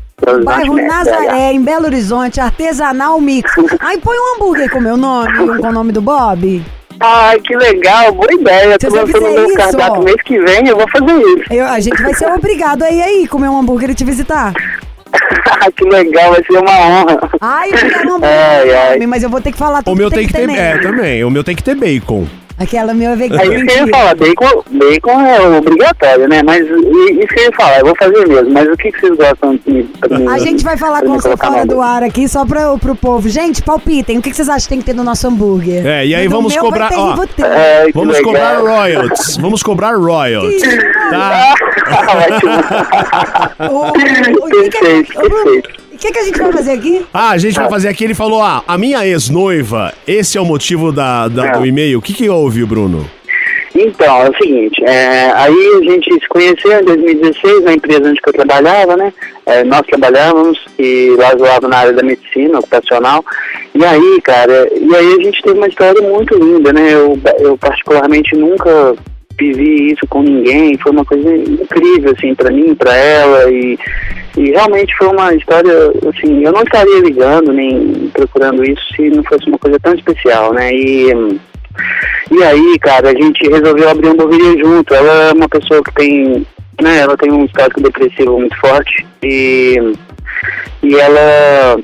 [0.44, 3.52] Bairro Nazaré, em Belo Horizonte, artesanal mix.
[3.80, 6.64] Aí põe um hambúrguer com meu nome, com o nome do Bob.
[7.00, 8.78] Ai, que legal, boa ideia.
[8.80, 10.04] Se Tô você lançando fizer meu isso, cardápio ó.
[10.04, 11.54] mês que vem, eu vou fazer isso.
[11.54, 14.54] Eu- a gente vai ser obrigado a ir aí comer um hambúrguer e te visitar.
[15.76, 17.20] que legal, vai ser uma honra.
[17.42, 19.08] Ai, eu quero um hambúrguer Ai, ai.
[19.08, 20.48] mas eu vou ter que falar tudo O meu tem que ter.
[20.48, 20.62] mesmo.
[20.62, 21.24] É, também.
[21.26, 22.26] O meu tem que ter bacon.
[22.58, 23.44] Aquela meu é Aí vegana.
[23.54, 26.42] isso que eu ia falar, bacon, bacon é obrigatório, né?
[26.42, 28.50] Mas e- isso que eu ia falar, eu vou fazer mesmo.
[28.52, 29.90] Mas o que, que vocês gostam de mim-
[30.30, 33.28] A gente vai falar com você fora do ar aqui, só pra, pro povo.
[33.28, 34.20] Gente, palpitem.
[34.20, 35.86] O que que vocês acham que tem que ter no nosso hambúrguer?
[35.86, 37.16] É, e aí No vamos cobrar- ó.
[37.44, 38.32] É, Vamos legal.
[38.32, 39.38] cobrar royalties.
[39.38, 40.64] Vamos cobrar royalties.
[41.06, 41.54] Tá?
[43.70, 45.85] O- o- o que que- Perfeito, ô, Bruno, perfeito.
[45.96, 47.06] O que, que a gente vai fazer aqui?
[47.14, 48.04] Ah, a gente vai fazer aqui.
[48.04, 51.52] Ele falou: ah, a minha ex-noiva, esse é o motivo da, da- É.
[51.54, 52.00] do e-mail.
[52.00, 53.10] O que, que houve, Bruno?
[53.78, 58.22] Então, é o seguinte, é, aí a gente se conheceu em 2016 na empresa onde
[58.22, 59.12] que eu trabalhava, né?
[59.46, 63.24] É, nós trabalhávamos e lá atuava na área da medicina ocupacional.
[63.74, 66.94] E aí, cara, e aí a gente teve uma história muito linda, né?
[66.94, 68.96] Eu, eu particularmente nunca
[69.38, 73.78] vivi isso com ninguém, foi uma coisa incrível, assim, pra mim, pra ela, e,
[74.38, 75.74] e realmente foi uma história,
[76.10, 80.54] assim, eu não estaria ligando nem procurando isso se não fosse uma coisa tão especial,
[80.54, 81.40] né, e...
[82.32, 84.94] e aí, cara, a gente resolveu abrir uma hamburgueria junto.
[84.94, 86.46] Ela é uma pessoa que tem,
[86.82, 89.76] né, ela tem um histórico depressivo muito forte e,
[90.82, 91.78] e ela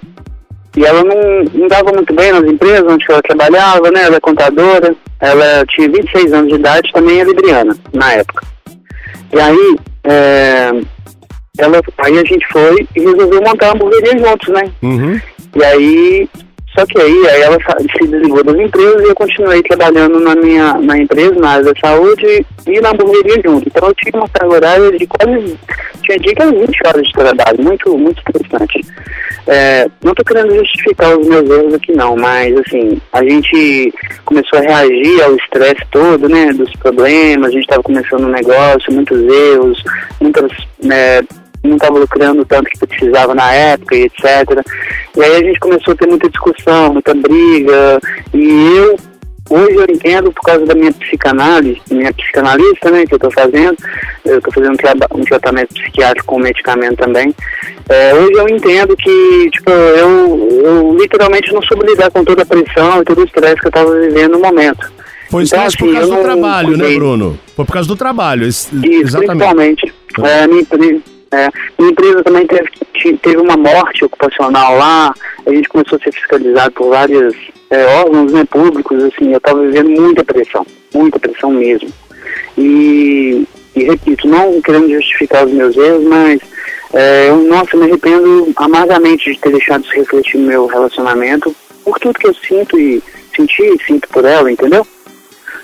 [0.75, 4.03] e ela não, não dava muito bem nas empresas onde ela trabalhava, né?
[4.03, 8.45] Ela é contadora, ela tinha 26 anos de idade, também é libriana na época.
[9.34, 10.71] E aí, é,
[11.57, 14.71] ela, aí a gente foi e resolveu montar uma hamburgueria juntos, né?
[14.81, 15.19] Uhum.
[15.55, 16.29] E aí,
[16.77, 20.73] só que aí, aí ela se desligou das empresas e eu continuei trabalhando na minha
[20.75, 23.67] na empresa, na área da saúde e na hamburgueria junto.
[23.67, 25.57] Então eu tinha uma carga horária de quase,
[26.03, 28.86] tinha dia que era 20 horas de trabalho, muito, muito interessante.
[29.47, 34.60] É, não estou querendo justificar os meus erros aqui não, mas assim, a gente começou
[34.60, 39.19] a reagir ao estresse todo, né, dos problemas, a gente estava começando um negócio, muitos
[39.19, 39.84] erros,
[40.21, 40.51] muitas,
[40.84, 41.21] né,
[41.63, 44.24] não estava lucrando tanto que precisava na época e etc.
[45.15, 48.00] E aí a gente começou a ter muita discussão, muita briga,
[48.34, 48.95] e eu,
[49.50, 53.78] hoje eu entendo por causa da minha psicanálise, minha psicanalista, né, que eu estou fazendo,
[54.26, 54.78] eu estou fazendo
[55.13, 57.34] um, tratamento psiquiátrico com medicamento também,
[57.89, 62.45] é, hoje eu entendo que, tipo, eu, eu literalmente não soube lidar com toda a
[62.45, 64.91] pressão e todo o estresse que eu estava vivendo no momento.
[65.30, 66.95] Foi Então, estresse por assim, causa eu do não trabalho, né.
[66.95, 67.39] Bruno?
[67.56, 69.28] Foi por causa do trabalho, Isso, exatamente.
[69.28, 69.93] principalmente.
[70.24, 72.70] É, minha, é, minha empresa também teve,
[73.17, 75.13] teve uma morte ocupacional lá,
[75.46, 77.36] a gente começou a ser fiscalizado por vários
[77.70, 81.89] é, órgãos né, públicos, assim, eu estava vivendo muita pressão, muita pressão mesmo.
[82.58, 86.41] E, e repito, não querendo justificar os meus erros, mas
[86.94, 91.98] é, eu, nossa, me arrependo amargamente de ter deixado isso refletir no meu relacionamento, por
[92.00, 93.02] tudo que eu sinto e
[93.34, 94.86] senti e sinto por ela, entendeu?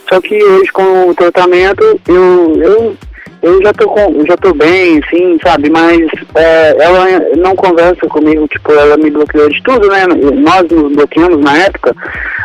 [0.10, 2.98] Só que hoje com o tratamento eu, eu,
[3.42, 6.00] eu já tô com, já tô bem, sim, sabe, mas
[6.36, 7.06] é, ela
[7.38, 10.06] não conversa comigo, tipo, ela me bloqueou de tudo, né?
[10.08, 11.96] Nós nos bloqueamos na época,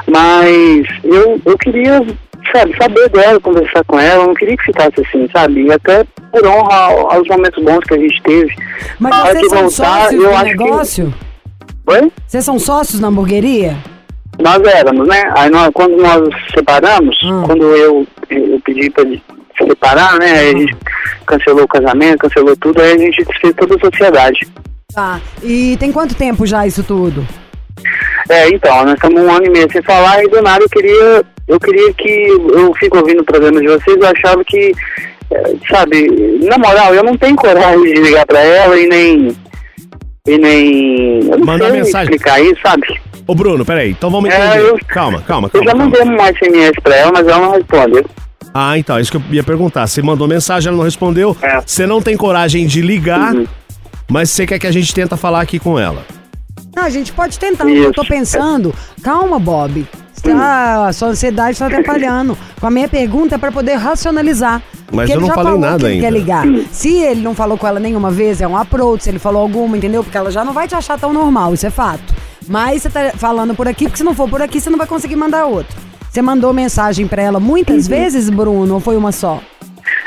[0.06, 2.04] mas eu, eu queria,
[2.52, 5.62] sabe, saber dela, conversar com ela, eu não queria que ficasse assim, sabe?
[5.66, 8.54] E até por honra ao- aos momentos bons que a gente teve.
[8.98, 11.14] Mas Na hora vocês de são voltar, sócios eu do acho que- negócio?
[11.86, 12.12] Oi?
[12.26, 13.76] Vocês são sócios na hamburgueria?
[14.40, 15.30] Nós éramos, né?
[15.36, 16.22] Aí nós, quando nós
[16.54, 17.42] separamos, Hum.
[17.44, 19.04] quando eu, eu pedi pra
[19.58, 20.30] se separar, né?
[20.30, 20.76] Aí a gente
[21.26, 24.38] cancelou o casamento, cancelou tudo, aí a gente desfez toda a sociedade.
[24.94, 25.20] Tá.
[25.42, 27.26] E tem quanto tempo já isso tudo?
[28.28, 31.24] É, então, nós estamos um ano e meio sem falar e do nada eu queria,
[31.48, 34.72] eu queria que, eu fico ouvindo o programa de vocês, eu achava que,
[35.30, 36.08] é, sabe,
[36.48, 39.36] na moral, eu não tenho coragem de ligar pra ela e nem,
[40.28, 42.14] e nem, eu não Mandar sei mensagem.
[42.14, 43.00] explicar isso, sabe?
[43.26, 44.68] Ô, Bruno, peraí, então vamos É, entender.
[44.68, 45.70] eu- Calma, calma, Eu calma.
[45.70, 45.84] já calma.
[45.84, 48.04] mandei um SMS pra ela, mas ela não respondeu.
[48.54, 49.86] Ah, então, isso que eu ia perguntar.
[49.86, 51.36] Você mandou mensagem, ela não respondeu.
[51.40, 51.60] É.
[51.64, 53.46] Você não tem coragem de ligar, Uhum.
[54.10, 56.04] mas você quer que a gente tenta falar aqui com ela.
[56.74, 57.68] Não, a gente pode tentar.
[57.68, 58.74] Eu tô pensando.
[59.02, 59.86] Calma, Bob.
[60.24, 60.30] Hum.
[60.36, 62.38] Ah, a sua ansiedade está atrapalhando.
[62.60, 64.62] Com a minha pergunta é pra poder racionalizar.
[64.92, 66.06] Mas eu ele não já falei falou nada que ele ainda.
[66.06, 66.44] quer ligar.
[66.70, 69.02] Se ele não falou com ela nenhuma vez, é um approach.
[69.04, 70.04] Se ele falou alguma, entendeu?
[70.04, 72.14] Porque ela já não vai te achar tão normal, isso é fato.
[72.46, 74.86] Mas você tá falando por aqui, porque se não for por aqui, você não vai
[74.86, 75.76] conseguir mandar outro.
[76.12, 77.88] Você mandou mensagem pra ela muitas Uhum.
[77.96, 79.40] vezes, Bruno, ou foi uma só?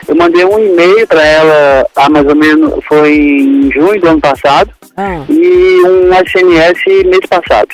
[0.07, 4.21] Eu mandei um e-mail pra ela há mais ou menos, foi em junho do ano
[4.21, 7.69] passado, Ah, e um SMS mês passado.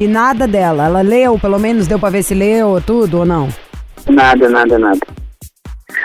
[0.00, 0.86] e nada dela.
[0.86, 3.50] Ela leu, pelo menos deu pra ver se leu tudo ou não?
[4.08, 5.00] Nada, nada, nada.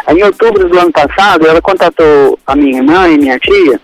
[0.06, 3.80] Aí, em outubro do ano passado, ela contatou a minha irmã e minha tia,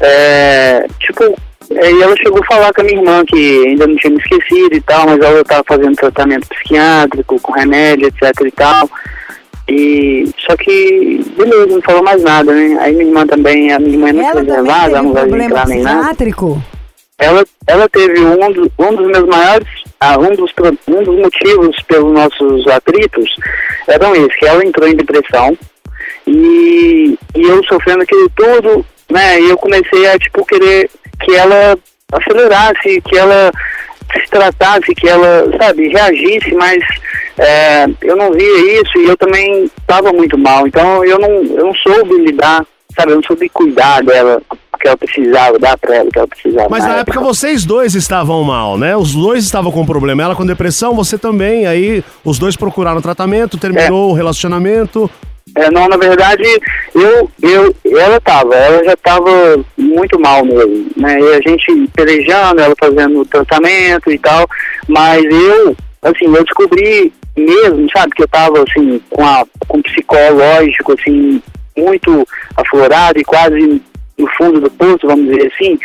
[0.00, 1.34] é, tipo,
[1.70, 4.74] e ela chegou a falar com a minha irmã que ainda não tinha me esquecido
[4.74, 8.90] e tal, mas ela estava fazendo tratamento psiquiátrico, com remédio, etc e tal.
[9.68, 12.76] E só que, beleza, não falou mais nada, né?
[12.80, 15.66] Aí minha irmã também, a minha irmã é muito Ela reservada, ela não vai entrar
[15.68, 15.96] nem nada.
[15.98, 16.62] psiquiátrico?
[17.16, 19.68] Ela, ela teve um, do- um dos meus maiores,
[20.00, 20.50] ah, um, dos,
[20.88, 23.30] um dos motivos pelos nossos atritos
[23.86, 25.56] eram esse, que ela entrou em depressão
[26.26, 30.88] e, e eu sofrendo aquilo tudo, né, e eu comecei a, tipo, querer
[31.20, 31.78] que ela
[32.12, 33.52] acelerasse, que ela
[34.12, 36.82] se tratasse, que ela, sabe, reagisse, mas
[37.38, 41.66] é, eu não via isso e eu também estava muito mal, então eu não, eu
[41.66, 44.42] não soube lidar, sabe, eu não soube cuidar dela,
[44.80, 46.68] que ela precisava, dar pra ela o que ela precisava.
[46.70, 48.96] Mas na época vocês dois estavam mal, né?
[48.96, 50.22] Os dois estavam com problema.
[50.22, 51.66] Ela com depressão, você também.
[51.66, 55.10] Aí os dois procuraram tratamento, terminou o relacionamento.
[55.56, 56.44] É, não, na verdade,
[56.94, 61.20] eu, eu, ela tava, ela já tava muito mal mesmo, né?
[61.20, 64.48] E a gente pelejando, ela fazendo tratamento e tal,
[64.88, 70.92] mas eu, assim, eu descobri mesmo, sabe, que eu tava, assim, com, a, com psicológico,
[70.92, 71.42] assim,
[71.76, 72.26] muito
[72.56, 73.82] aflorado e quase
[74.18, 75.78] no fundo do poço, vamos dizer assim,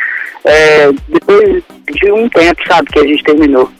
[0.43, 3.71] é, depois de um tempo, sabe, que a gente terminou,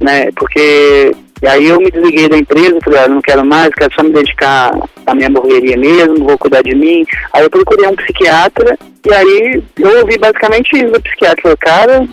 [0.00, 3.92] né, porque e aí eu me desliguei da empresa, falei, olha, não quero mais, quero
[3.94, 4.72] só me dedicar
[5.06, 7.04] à minha hamburgueria mesmo, vou cuidar de mim.
[7.34, 12.08] Aí eu procurei um psiquiatra, e aí eu ouvi basicamente isso do psiquiatra, falei, cara,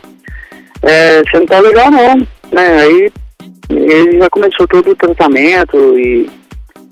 [0.82, 2.18] é, você não tá legal não,
[2.52, 3.12] né, aí
[3.70, 6.30] ele já começou todo o tratamento e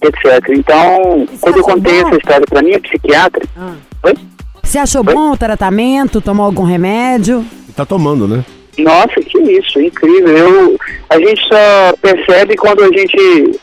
[0.01, 0.49] etc.
[0.51, 2.07] Então, E você quando eu contei bom?
[2.07, 3.73] essa história pra minha psiquiatra, Ah.
[4.03, 4.13] Oi?
[4.63, 6.21] Você achou bom o tratamento?
[6.21, 7.43] Tomou algum remédio?
[7.75, 8.45] Tá tomando, né?
[8.77, 10.37] Nossa, que isso, incrível.
[10.37, 10.79] Eu,
[11.09, 13.59] a gente só percebe quando a gente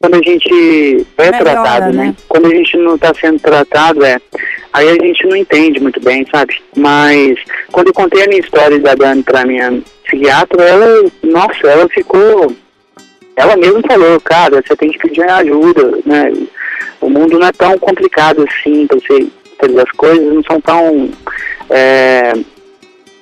[0.00, 2.04] quando a gente é Melhora, tratado, né?
[2.06, 2.16] né?
[2.28, 4.18] Quando a gente não está sendo tratado, é.
[4.72, 6.54] Aí a gente não entende muito bem, sabe?
[6.76, 7.38] Mas
[7.72, 12.54] quando eu contei a minha história da Dani pra minha psiquiatra, ela, nossa, ela ficou.
[13.36, 16.32] Ela mesma falou, cara, você tem que pedir ajuda, né?
[17.00, 19.26] O mundo não é tão complicado assim, pra você,
[19.82, 21.10] as coisas não são tão.
[21.70, 22.32] é,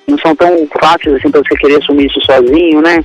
[0.07, 3.03] não são tão fáceis assim para você querer assumir isso sozinho, né?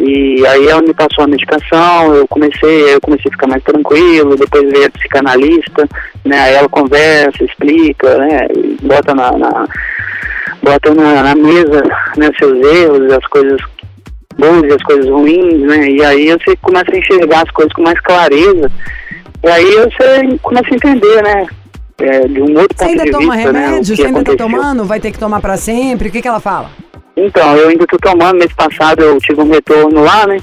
[0.00, 4.36] E aí ela me passou a medicação, eu comecei, eu comecei a ficar mais tranquilo,
[4.36, 5.88] depois veio a psicanalista,
[6.24, 6.38] né?
[6.38, 8.46] Aí ela conversa, explica, né?
[8.82, 9.66] Bota na, na-
[10.62, 11.82] bota na, na mesa,
[12.16, 13.60] né, seus erros, as coisas
[14.38, 15.90] boas e as coisas ruins, né?
[15.90, 18.70] E aí você começa a enxergar as coisas com mais clareza.
[19.42, 21.46] E aí você começa a entender, né?
[22.00, 23.58] É, de um outro Você ponto ainda de toma vista, né?
[23.58, 23.96] o remédio?
[23.96, 24.50] que Você ainda tá aconteceu.
[24.50, 24.84] tomando?
[24.84, 26.08] Vai ter que tomar pra sempre?
[26.08, 26.70] O que, que ela fala?
[27.16, 30.38] Então, eu ainda estou tomando, mês passado eu tive um retorno lá, né?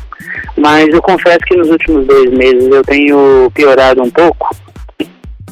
[0.57, 4.53] Mas eu confesso que nos últimos dois meses eu tenho piorado um pouco.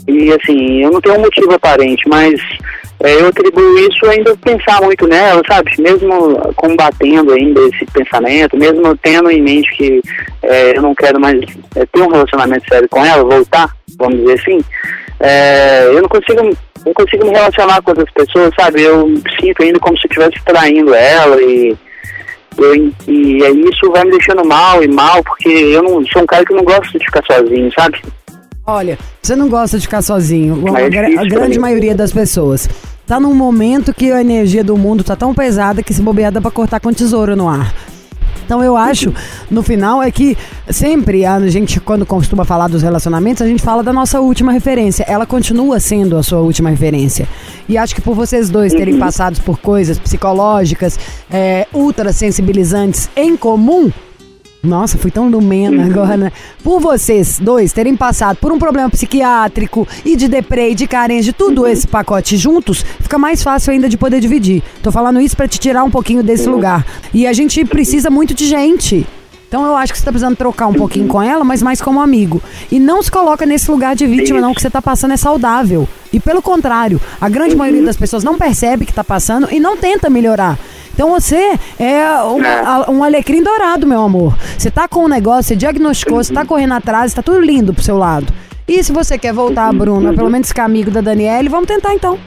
[0.05, 2.33] E assim, eu não tenho um motivo aparente, mas
[2.99, 5.71] é, eu atribuo isso ainda pensar muito nela, sabe?
[5.79, 10.01] Mesmo combatendo ainda esse pensamento, mesmo tendo em mente que
[10.41, 11.39] é, eu não quero mais
[11.77, 14.59] é, ter um relacionamento sério com ela, voltar, vamos dizer assim,
[15.23, 18.81] é, eu não consigo não consigo me relacionar com outras pessoas, sabe?
[18.81, 21.77] Eu me sinto ainda como se eu estivesse traindo ela e,
[22.57, 22.75] eu,
[23.07, 26.43] e aí isso vai me deixando mal e mal, porque eu não sou um cara
[26.43, 28.01] que não gosta de ficar sozinho, sabe?
[28.67, 30.61] Olha, você não gosta de ficar sozinho.
[30.75, 32.67] A, É difícil a grande maioria das pessoas.
[33.07, 36.41] Tá num momento que a energia do mundo tá tão pesada que se bobear dá
[36.41, 37.73] pra cortar com tesoura no ar.
[38.45, 39.13] Então eu acho,
[39.49, 40.37] no final, é que
[40.69, 45.03] sempre a gente, quando costuma falar dos relacionamentos, a gente fala da nossa última referência.
[45.07, 47.27] Ela continua sendo a sua última referência.
[47.67, 50.99] E acho que por vocês dois terem passado por coisas psicológicas,
[51.31, 53.91] é, ultra sensibilizantes em comum,
[54.63, 56.31] nossa, fui tão lumena agora, né?
[56.63, 61.25] Por vocês dois terem passado por um problema psiquiátrico e de deprê e de carência,
[61.25, 64.63] de tudo esse pacote juntos, fica mais fácil ainda de poder dividir.
[64.81, 66.85] Tô falando isso pra te tirar um pouquinho desse lugar.
[67.13, 69.05] E a gente precisa muito de gente.
[69.49, 72.01] Então eu acho que você tá precisando trocar um pouquinho com ela, mas mais como
[72.01, 72.41] amigo.
[72.71, 75.87] E não se coloca nesse lugar de vítima, não, que você tá passando é saudável.
[76.11, 79.75] E pelo contrário, a grande maioria das pessoas não percebe que tá passando e não
[79.75, 80.57] tenta melhorar.
[80.93, 84.35] Então você é uma- a- um alecrim dourado, meu amor.
[84.57, 87.83] Você tá com um negócio, você diagnosticou, você tá correndo atrás, tá tudo lindo pro
[87.83, 88.27] seu lado.
[88.67, 92.17] E se você quer voltar, Bruno, pelo menos ficar amigo da Daniele, vamos tentar então.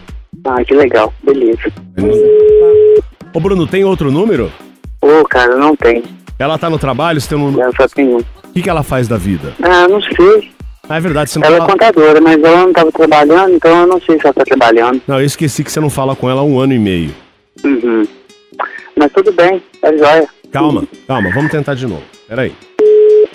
[0.45, 1.63] Ah, que legal, beleza.
[3.33, 4.51] Ô, Bruno, tem outro número?
[5.01, 6.03] Ô, cara, não tem.
[6.39, 7.63] Ela tá no trabalho, você tem um número.
[7.63, 8.19] Ela só tem um.
[8.19, 9.55] O que, que ela faz da vida?
[9.63, 10.51] Ah, não sei.
[10.89, 11.73] Ah, é verdade, você não Ela é fala...
[11.73, 15.01] contadora, mas ela não estava trabalhando, então eu não sei se ela está trabalhando.
[15.07, 17.15] Não, eu esqueci que você não fala com ela há um ano e meio.
[17.65, 18.07] Uhum.
[19.07, 20.29] Mas tudo bem, é jóia.
[20.51, 22.03] Calma, calma, vamos tentar de novo.
[22.27, 22.53] Peraí.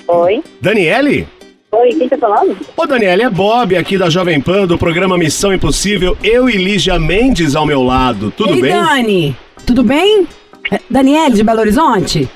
[0.05, 0.43] Oi?
[0.59, 1.25] Daniele?
[1.71, 2.57] Oi, quem tá falando?
[2.75, 6.17] Ô, Daniele, é Bob aqui da Jovem Pan, do programa Missão Impossível.
[6.21, 8.31] Eu e Lígia Mendes ao meu lado.
[8.35, 8.71] Tudo Ei, bem?
[8.73, 10.27] Dani, tudo bem?
[10.69, 12.29] É, Daniele, de Belo Horizonte?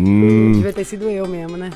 [0.00, 1.70] Hum, Devia ter sido eu mesmo, né?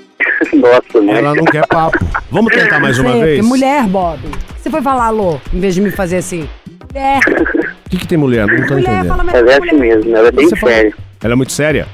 [0.54, 1.14] Nossa, mãe.
[1.14, 1.98] ela não quer papo.
[2.30, 3.44] Vamos tentar mais uma Sei, vez?
[3.46, 4.18] mulher, Bob.
[4.56, 6.48] Você foi falar alô, em vez de me fazer assim.
[6.90, 7.20] Mulher,
[7.88, 8.46] O que, que tem mulher?
[8.46, 9.08] Não tô mulher, entendendo.
[9.08, 9.62] fala Ela é melhor.
[9.66, 10.94] assim mesmo, ela é bem séria.
[11.22, 11.86] Ela é muito séria,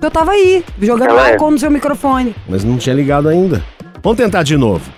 [0.00, 1.32] Eu tava aí, jogando Ela é.
[1.32, 2.32] álcool no seu microfone.
[2.48, 3.60] mas não tinha ligado ainda.
[4.02, 4.88] Vamos tentar de novo.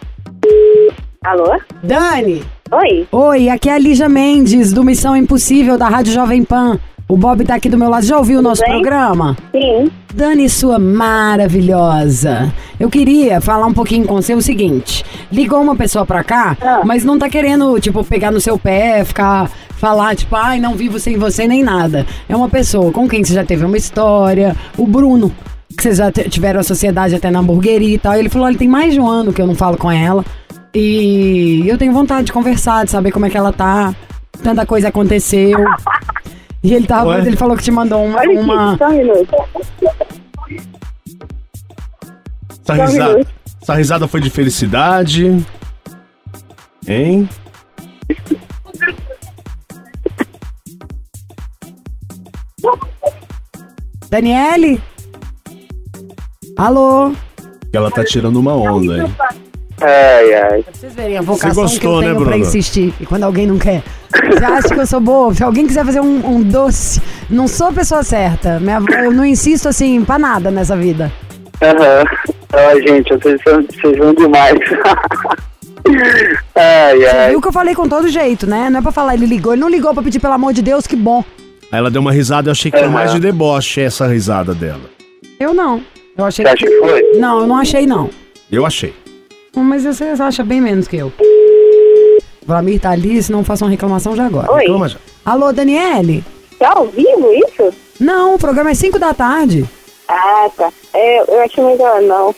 [1.24, 1.58] Alô?
[1.82, 3.06] Dani, Oi?
[3.10, 6.78] oi, aqui é a Lígia Mendes, do Missão Impossível, da Rádio Jovem Pan.
[7.08, 8.04] O Bob tá aqui do meu lado.
[8.04, 8.70] Já ouviu o nosso bem?
[8.72, 9.36] programa?
[9.52, 9.90] Sim.
[10.14, 12.52] Dani, sua maravilhosa.
[12.80, 15.04] Eu queria falar um pouquinho com você o seguinte.
[15.30, 16.80] Ligou uma pessoa pra cá, Ah.
[16.84, 19.50] mas não tá querendo, tipo, pegar no seu pé, ficar,
[19.84, 22.06] falar, tipo, ai, não vivo sem você, nem nada.
[22.26, 24.56] É uma pessoa com quem você já teve uma história.
[24.78, 25.30] O Bruno,
[25.76, 28.14] que vocês já tiveram a sociedade até na hamburgueria e tal.
[28.14, 30.24] Ele falou, olha, tem mais de um ano que eu não falo com ela.
[30.74, 33.94] E eu tenho vontade de conversar, de saber como é que ela tá.
[34.42, 35.62] Tanta coisa aconteceu.
[36.62, 37.20] E ele, tava, Ué?
[37.20, 38.20] ele falou que te mandou uma.
[38.20, 38.70] Olha uma...
[38.70, 39.34] aqui, só um minuto.
[42.48, 43.26] Essa Só um risada,
[43.60, 45.44] essa risada foi de felicidade.
[46.88, 47.28] Hein?
[54.18, 54.80] Daniele?
[56.56, 57.10] Alô?
[57.72, 59.12] Ela tá tirando uma onda, hein?
[59.80, 60.62] Ai, ai.
[60.62, 62.44] Pra vocês verem a vocação gostou, que eu né, tenho pra Bruno?
[62.44, 62.94] insistir.
[63.00, 63.82] E quando alguém não quer.
[64.30, 65.34] Você acha que eu sou boa?
[65.34, 68.60] Se alguém quiser fazer um, um doce, não sou a pessoa certa.
[68.60, 71.10] Minha avó- eu não insisto assim pra nada nessa vida.
[71.60, 72.04] Aham.
[72.52, 74.54] Ai, gente, vocês são, vocês são demais.
[76.54, 77.30] ai, Você ai.
[77.30, 78.70] viu que eu falei com todo jeito, né?
[78.70, 79.54] Não é pra falar, ele ligou.
[79.54, 81.24] Ele não ligou pra pedir, pelo amor de Deus, que bom.
[81.72, 84.82] Aí ela deu uma risada, eu achei que foi mais de deboche essa risada dela.
[85.40, 85.82] Eu não.
[86.16, 87.02] Eu achei Você acha que foi?
[87.18, 88.10] Não, eu não achei, não.
[88.50, 88.94] Eu achei.
[89.56, 91.12] Mas você acha bem menos que eu.
[92.46, 94.50] Vlamir tá ali, se não faça uma reclamação já agora.
[94.52, 94.98] Oi, Reclama já.
[95.24, 96.24] Alô, Daniele?
[96.58, 97.72] tá ao vivo isso?
[97.98, 99.64] Não, o programa é 5 da tarde.
[100.08, 100.70] Ah, tá.
[100.92, 102.34] É, eu acho melhor não.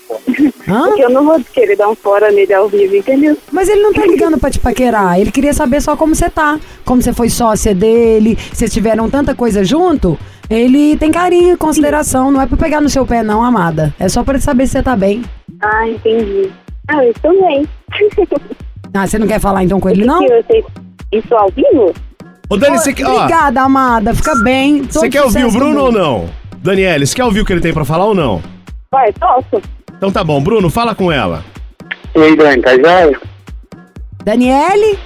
[0.69, 0.87] Hã?
[0.89, 3.37] Porque eu não vou querer dar um fora nele ao vivo, entendeu?
[3.53, 5.19] Mas ele não tá ligando pra te paquerar.
[5.21, 6.59] Ele queria saber só como você tá.
[6.85, 8.37] Como você foi sócia dele.
[8.53, 10.19] Vocês tiveram tanta coisa junto.
[10.49, 12.31] Ele tem carinho e consideração.
[12.31, 13.93] Não é pra pegar no seu pé, não, amada.
[13.99, 15.23] É só pra saber se você tá bem.
[15.61, 16.51] Ah, entendi.
[16.89, 17.67] Ah, eu estou bem.
[18.95, 20.21] Ah, você não quer falar então com ele, não?
[20.25, 20.65] Que eu sei-
[21.13, 21.93] Isso ao vivo?
[22.49, 24.15] Ô, Dani, você quer, Obrigada, amada.
[24.15, 24.85] Fica bem.
[24.91, 26.31] você quer ouvir o Bruno ou não?
[26.67, 28.43] Daniele, você quer ouvir o que ele tem pra falar ou não?
[28.93, 29.63] Vai, posso?
[29.97, 31.45] Então tá bom, Bruno, fala com ela.
[32.15, 33.21] E aí, Dani, tá jóia?
[34.25, 34.99] Daniele?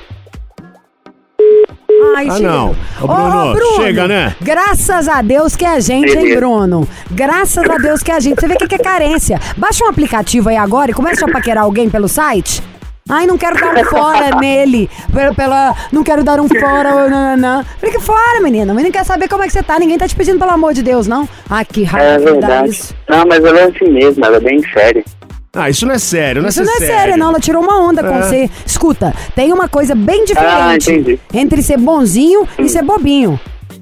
[2.17, 2.49] Ai, Ah, chega.
[2.49, 2.69] não.
[3.01, 4.35] Ô, Ô, Bruno, Bruno, chega, né?
[4.41, 6.35] Graças a Deus que é a gente, hein.
[6.37, 6.89] Bruno?
[7.11, 8.41] Graças a Deus que é a gente.
[8.41, 9.39] Você vê o que que é carência.
[9.57, 12.63] Baixa um aplicativo aí agora e começa a paquerar alguém pelo site.
[13.11, 14.89] Ai, não quero dar um fora nele.
[15.13, 17.09] Pela, pela- não quero dar um fora.
[17.09, 17.65] Não, não, não.
[17.81, 18.73] Fica fora, menina.
[18.73, 19.79] Mas não quer saber como é que você tá.
[19.79, 21.29] Ninguém tá te pedindo, pelo amor de Deus, não.
[21.49, 22.69] Ai, que É raiva que dá verdade.
[22.71, 22.95] isso.
[23.09, 25.05] Não, mas ela é assim mesmo, ela é bem séria.
[25.53, 26.95] Ah, isso não é sério, não é Isso não é sério.
[26.95, 27.31] sério, não.
[27.31, 28.23] Ela tirou uma onda com É.
[28.23, 28.51] você.
[28.65, 31.21] Escuta, tem uma coisa bem Ah, diferente entendi.
[31.35, 33.39] entre ser bonzinho e ser bobinho.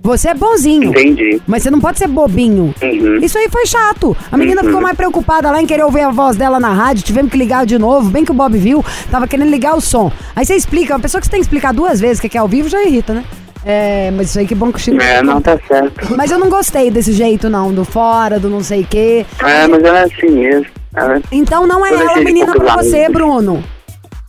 [0.08, 0.88] Você é bonzinho.
[0.88, 1.42] Entendi.
[1.46, 2.74] Mas você não pode ser bobinho.
[2.82, 3.16] Uhum.
[3.20, 4.16] Isso aí foi chato.
[4.32, 7.04] A menina ficou mais preocupada lá em querer ouvir a voz dela na rádio.
[7.04, 8.08] Tivemos que ligar de novo.
[8.08, 10.10] Bem que o Bob viu, tava querendo ligar o som.
[10.34, 10.94] Aí você explica.
[10.94, 13.12] Uma pessoa que você tem que explicar duas vezes que é ao vivo já irrita,
[13.12, 13.22] né?
[13.66, 14.98] É, mas isso aí que bom que o Chico.
[15.02, 16.16] É, não tá certo.
[16.16, 17.70] Mas eu não gostei desse jeito, não.
[17.70, 19.26] Do fora, do não sei o quê.
[19.44, 20.66] É, mas ela é assim mesmo.
[20.96, 21.20] Ela...
[21.30, 23.10] Então não é Eu ela menina pra você.
[23.10, 23.62] Bruno.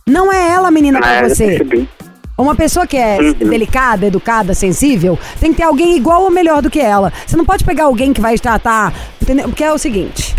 [0.06, 1.46] Não é ela menina Ah, pra eu você.
[1.46, 1.88] percebi.
[2.40, 3.48] Uma pessoa que é Uhum.
[3.50, 7.12] delicada, educada, sensível, tem que ter alguém igual ou melhor do que ela.
[7.26, 8.92] Você não pode pegar alguém que vai tratar.
[9.44, 10.34] Porque é o seguinte: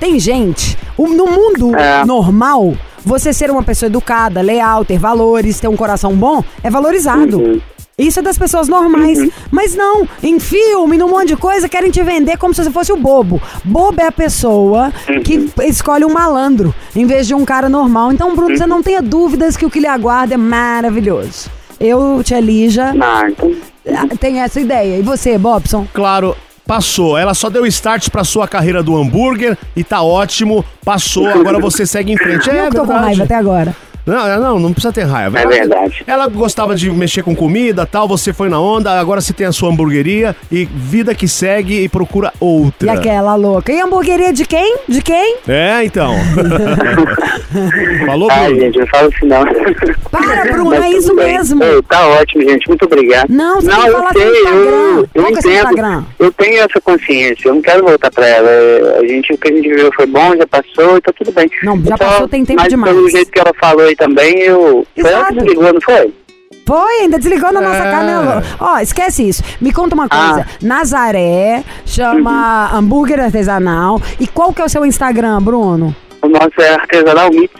[0.00, 0.76] tem gente.
[0.98, 2.04] No mundo É.
[2.04, 2.74] normal,
[3.04, 7.38] você ser uma pessoa educada, leal, ter valores, ter um coração bom, é valorizado.
[7.38, 7.60] Uhum.
[7.98, 9.18] Isso é das pessoas normais.
[9.50, 12.92] Mas não, em filme, num monte de coisa, querem te vender como se você fosse
[12.92, 13.42] o bobo.
[13.64, 14.92] Bobo é a pessoa
[15.24, 18.12] que escolhe um malandro em vez de um cara normal.
[18.12, 21.50] Então, Bruno, você não tenha dúvidas que o que lhe aguarda é maravilhoso.
[21.80, 23.52] Eu, Tia Lígia, Não, então...
[23.94, 24.98] ah, tenho essa ideia.
[24.98, 25.86] E você, Bobson?
[25.92, 27.16] Claro, passou.
[27.18, 30.64] Ela só deu start pra sua carreira do hambúrguer e tá ótimo.
[30.84, 32.48] Passou, agora você segue em frente.
[32.50, 33.74] É eu que tô com raiva até agora.
[34.08, 35.38] Não, é, não, não precisa ter raiva.
[35.38, 36.04] É Ela- verdade.
[36.06, 39.52] Ela gostava de mexer com comida tal, você foi na onda, agora você tem a
[39.52, 42.92] sua hamburgueria e vida que segue e procura E outra.
[42.92, 43.72] aquela louca.
[43.72, 44.78] E a hamburgueria de quem?
[44.88, 45.36] De quem?
[45.46, 46.14] É, então.
[48.06, 48.60] Falou, Ai, Bruno?
[48.60, 49.44] gente, não fala assim não.
[50.10, 51.32] Para, Bruno, Mas é isso bem.
[51.38, 51.62] mesmo.
[51.64, 52.68] Ei, tá ótimo, gente.
[52.68, 53.28] Muito obrigado.
[53.30, 54.60] Não, você tem que eu falar sei, Instagram.
[54.60, 55.48] eu, eu entendo.
[55.54, 56.04] Instagram?
[56.18, 57.48] Eu tenho essa consciência.
[57.48, 58.48] Eu não quero voltar pra ela.
[58.48, 61.32] É, A gente, o que a gente viveu foi bom, já passou e tá tudo
[61.32, 61.50] bem.
[61.62, 62.94] Não, já só- passou, tem tempo mas demais.
[62.94, 64.34] pelo jeito que ela falou aí também.
[64.46, 65.34] Foi ela que Exato.
[65.34, 66.14] desligou, não foi?
[66.66, 67.90] Foi, ainda desligou na nossa É.
[67.90, 68.42] câmera.
[68.60, 69.42] Ó, esquece isso.
[69.60, 70.46] Me conta uma coisa.
[70.46, 70.56] Ah.
[70.62, 74.00] Nazaré chama hambúrguer artesanal.
[74.20, 75.94] E qual que é o seu Instagram, Bruno?
[76.20, 77.52] O nosso é artesanal mix.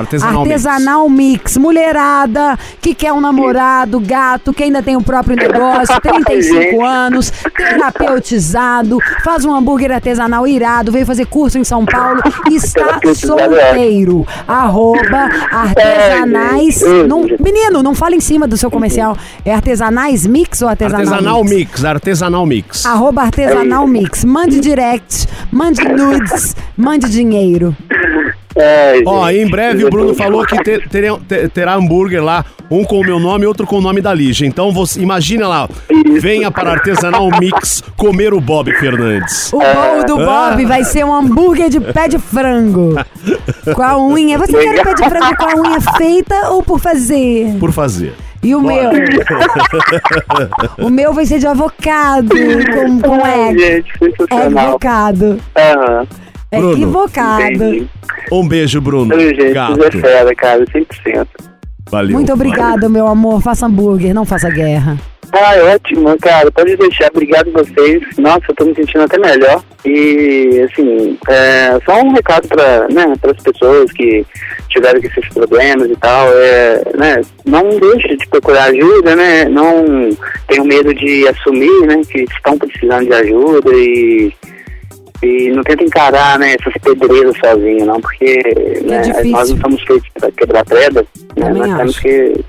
[0.00, 0.44] Artesanal.
[0.44, 0.66] Mix.
[0.66, 1.56] Artesanal Mix.
[1.56, 6.80] Mulherada que quer um namorado, gato, que ainda tem o próprio negócio, 35 Gente.
[6.82, 12.98] anos, terapeutizado, faz um hambúrguer artesanal irado, veio fazer curso em São Paulo e está
[13.04, 14.26] é solteiro.
[14.46, 16.82] Arroba artesanais.
[16.82, 17.06] É.
[17.06, 19.16] Não- menino, não fala em cima do seu comercial.
[19.44, 21.50] É artesanais mix ou artesanal, Artesanal mix?
[21.60, 22.86] Mix, Artesanal Mix.
[22.86, 24.24] Arroba artesanal mix.
[24.24, 27.76] Mande direct, mande nudes, mande dinheiro.
[28.60, 32.44] É, Ó, gente, em breve o Bruno falou que ter- terá, ter- terá hambúrguer lá,
[32.70, 34.46] um com o meu nome e outro com o nome da Lígia.
[34.46, 35.68] Então você imagina lá,
[36.20, 39.52] venha para Artesanal Mix comer o Bob Fernandes.
[39.52, 40.50] O bolo do Ah.
[40.50, 42.94] Bob vai ser um hambúrguer de pé de frango.
[43.74, 44.38] Com a unha.
[44.38, 47.56] Você quer o pé de frango com a unha feita ou por fazer?
[47.58, 48.12] Por fazer.
[48.42, 48.90] E o meu?
[50.86, 53.58] o meu vai ser de avocado, com, com Ai, ego.
[53.60, 54.64] gente, sensacional.
[54.64, 55.40] Equivocado.
[55.56, 56.06] Aham.
[56.50, 57.42] Bruno, Equivocado.
[57.42, 57.88] Entendi.
[58.32, 59.14] Um beijo, Bruno.
[59.14, 59.84] Ai, gente, Gato.
[59.84, 61.26] é fera, cara, 100%.
[61.90, 62.12] Valeu.
[62.12, 63.42] Muito obrigada, meu amor.
[63.42, 64.96] Faça hambúrguer, não faça guerra.
[65.32, 66.50] Ah, ótimo, cara.
[66.50, 67.08] Pode deixar.
[67.12, 68.02] Obrigado a vocês.
[68.18, 69.62] Nossa, eu tô me sentindo até melhor.
[69.84, 74.26] E, assim, é, só um recado para né, as pessoas que
[74.68, 76.28] tiveram esses problemas e tal.
[76.32, 79.44] É, né, não deixe de procurar ajuda, né?
[79.44, 80.10] Não
[80.48, 82.02] tenham medo de assumir, né?
[82.08, 84.32] Que estão precisando de ajuda e...
[85.22, 88.42] E não tenta encarar, né, essas pedreiras sozinho, não, porque
[88.86, 89.30] né, difícil.
[89.30, 91.04] nós não somos feitos para quebrar pedra,
[91.36, 92.00] né, nós temos acho.
[92.00, 92.44] que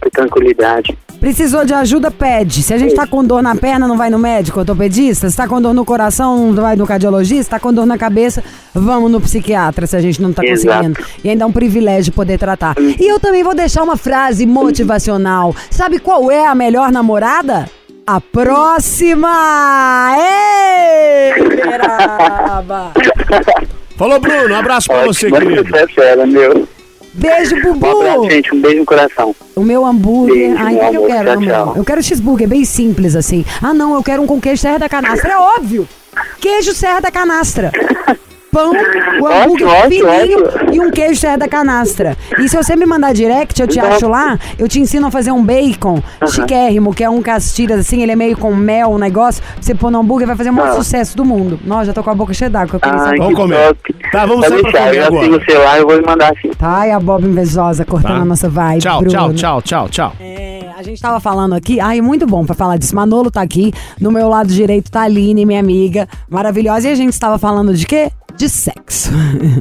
[0.00, 0.98] ter tranquilidade.
[1.20, 2.62] Precisou de ajuda, pede.
[2.62, 5.28] Se a gente tá com dor na perna, não vai no médico ortopedista.
[5.30, 7.44] Se tá com dor no coração, não vai no cardiologista.
[7.44, 10.76] Se tá com dor na cabeça, vamos no psiquiatra, se a gente não tá Exato.
[10.76, 11.00] conseguindo.
[11.24, 12.74] E ainda é um privilégio poder tratar.
[12.78, 15.54] E eu também vou deixar uma frase motivacional.
[15.70, 17.68] Sabe qual é a melhor namorada?
[18.06, 20.14] A próxima!
[20.16, 21.32] Ei!
[23.96, 24.54] Falou, Bruno.
[24.54, 25.68] Um abraço pra você, Ótimo, querido.
[25.68, 26.68] você é fera, meu.
[27.14, 28.30] Beijo, Um abraço, Bubu!
[28.30, 28.54] gente.
[28.54, 29.34] Um beijo no coração.
[29.56, 30.50] O meu hambúrguer.
[30.50, 31.30] Beijo, Ai, o meu que que eu quero?
[31.30, 31.74] Tchau, tchau.
[31.78, 33.44] Eu quero cheeseburger, bem simples assim.
[33.60, 35.32] Ah, não, eu quero um com queijo Serra da Canastra.
[35.32, 35.88] É óbvio!
[36.40, 37.72] Queijo Serra da Canastra.
[38.52, 38.72] Pão,
[39.20, 40.74] o hambúrguer Ótimo, fininho ótimo.
[40.74, 42.16] e um queijo Serra da Canastra.
[42.38, 45.10] E se você me mandar direct, eu te Então- acho lá, eu te ensino a
[45.10, 48.98] fazer um bacon chiquérrimo, que é um castilhas assim, ele é meio com mel, um
[48.98, 49.42] negócio.
[49.42, 50.74] Pra você pôr no hambúrguer, vai fazer o maior Ah.
[50.74, 51.58] sucesso do mundo.
[51.64, 52.76] Nossa, já tô com a boca cheia d'água.
[52.76, 53.18] Eu queria Ai, saber.
[53.18, 53.66] Vamos comer.
[53.74, 53.94] top.
[54.12, 55.42] Tá, vamos sair pra deixar, comer eu agora.
[55.42, 56.50] o seu lá, eu vou mandar assim.
[56.60, 58.22] Ai, a Bob invejosa cortando Tá.
[58.22, 58.80] a nossa vibe.
[58.82, 59.12] Tchau, Bruno.
[59.12, 60.12] tchau, tchau, tchau, tchau.
[60.20, 62.94] É, a gente tava falando aqui, ai, muito bom pra falar disso.
[62.94, 66.88] Manolo tá aqui, no meu lado direito tá a Aline, minha amiga, maravilhosa.
[66.88, 68.10] E a gente estava falando de quê?
[68.36, 69.10] De sexo.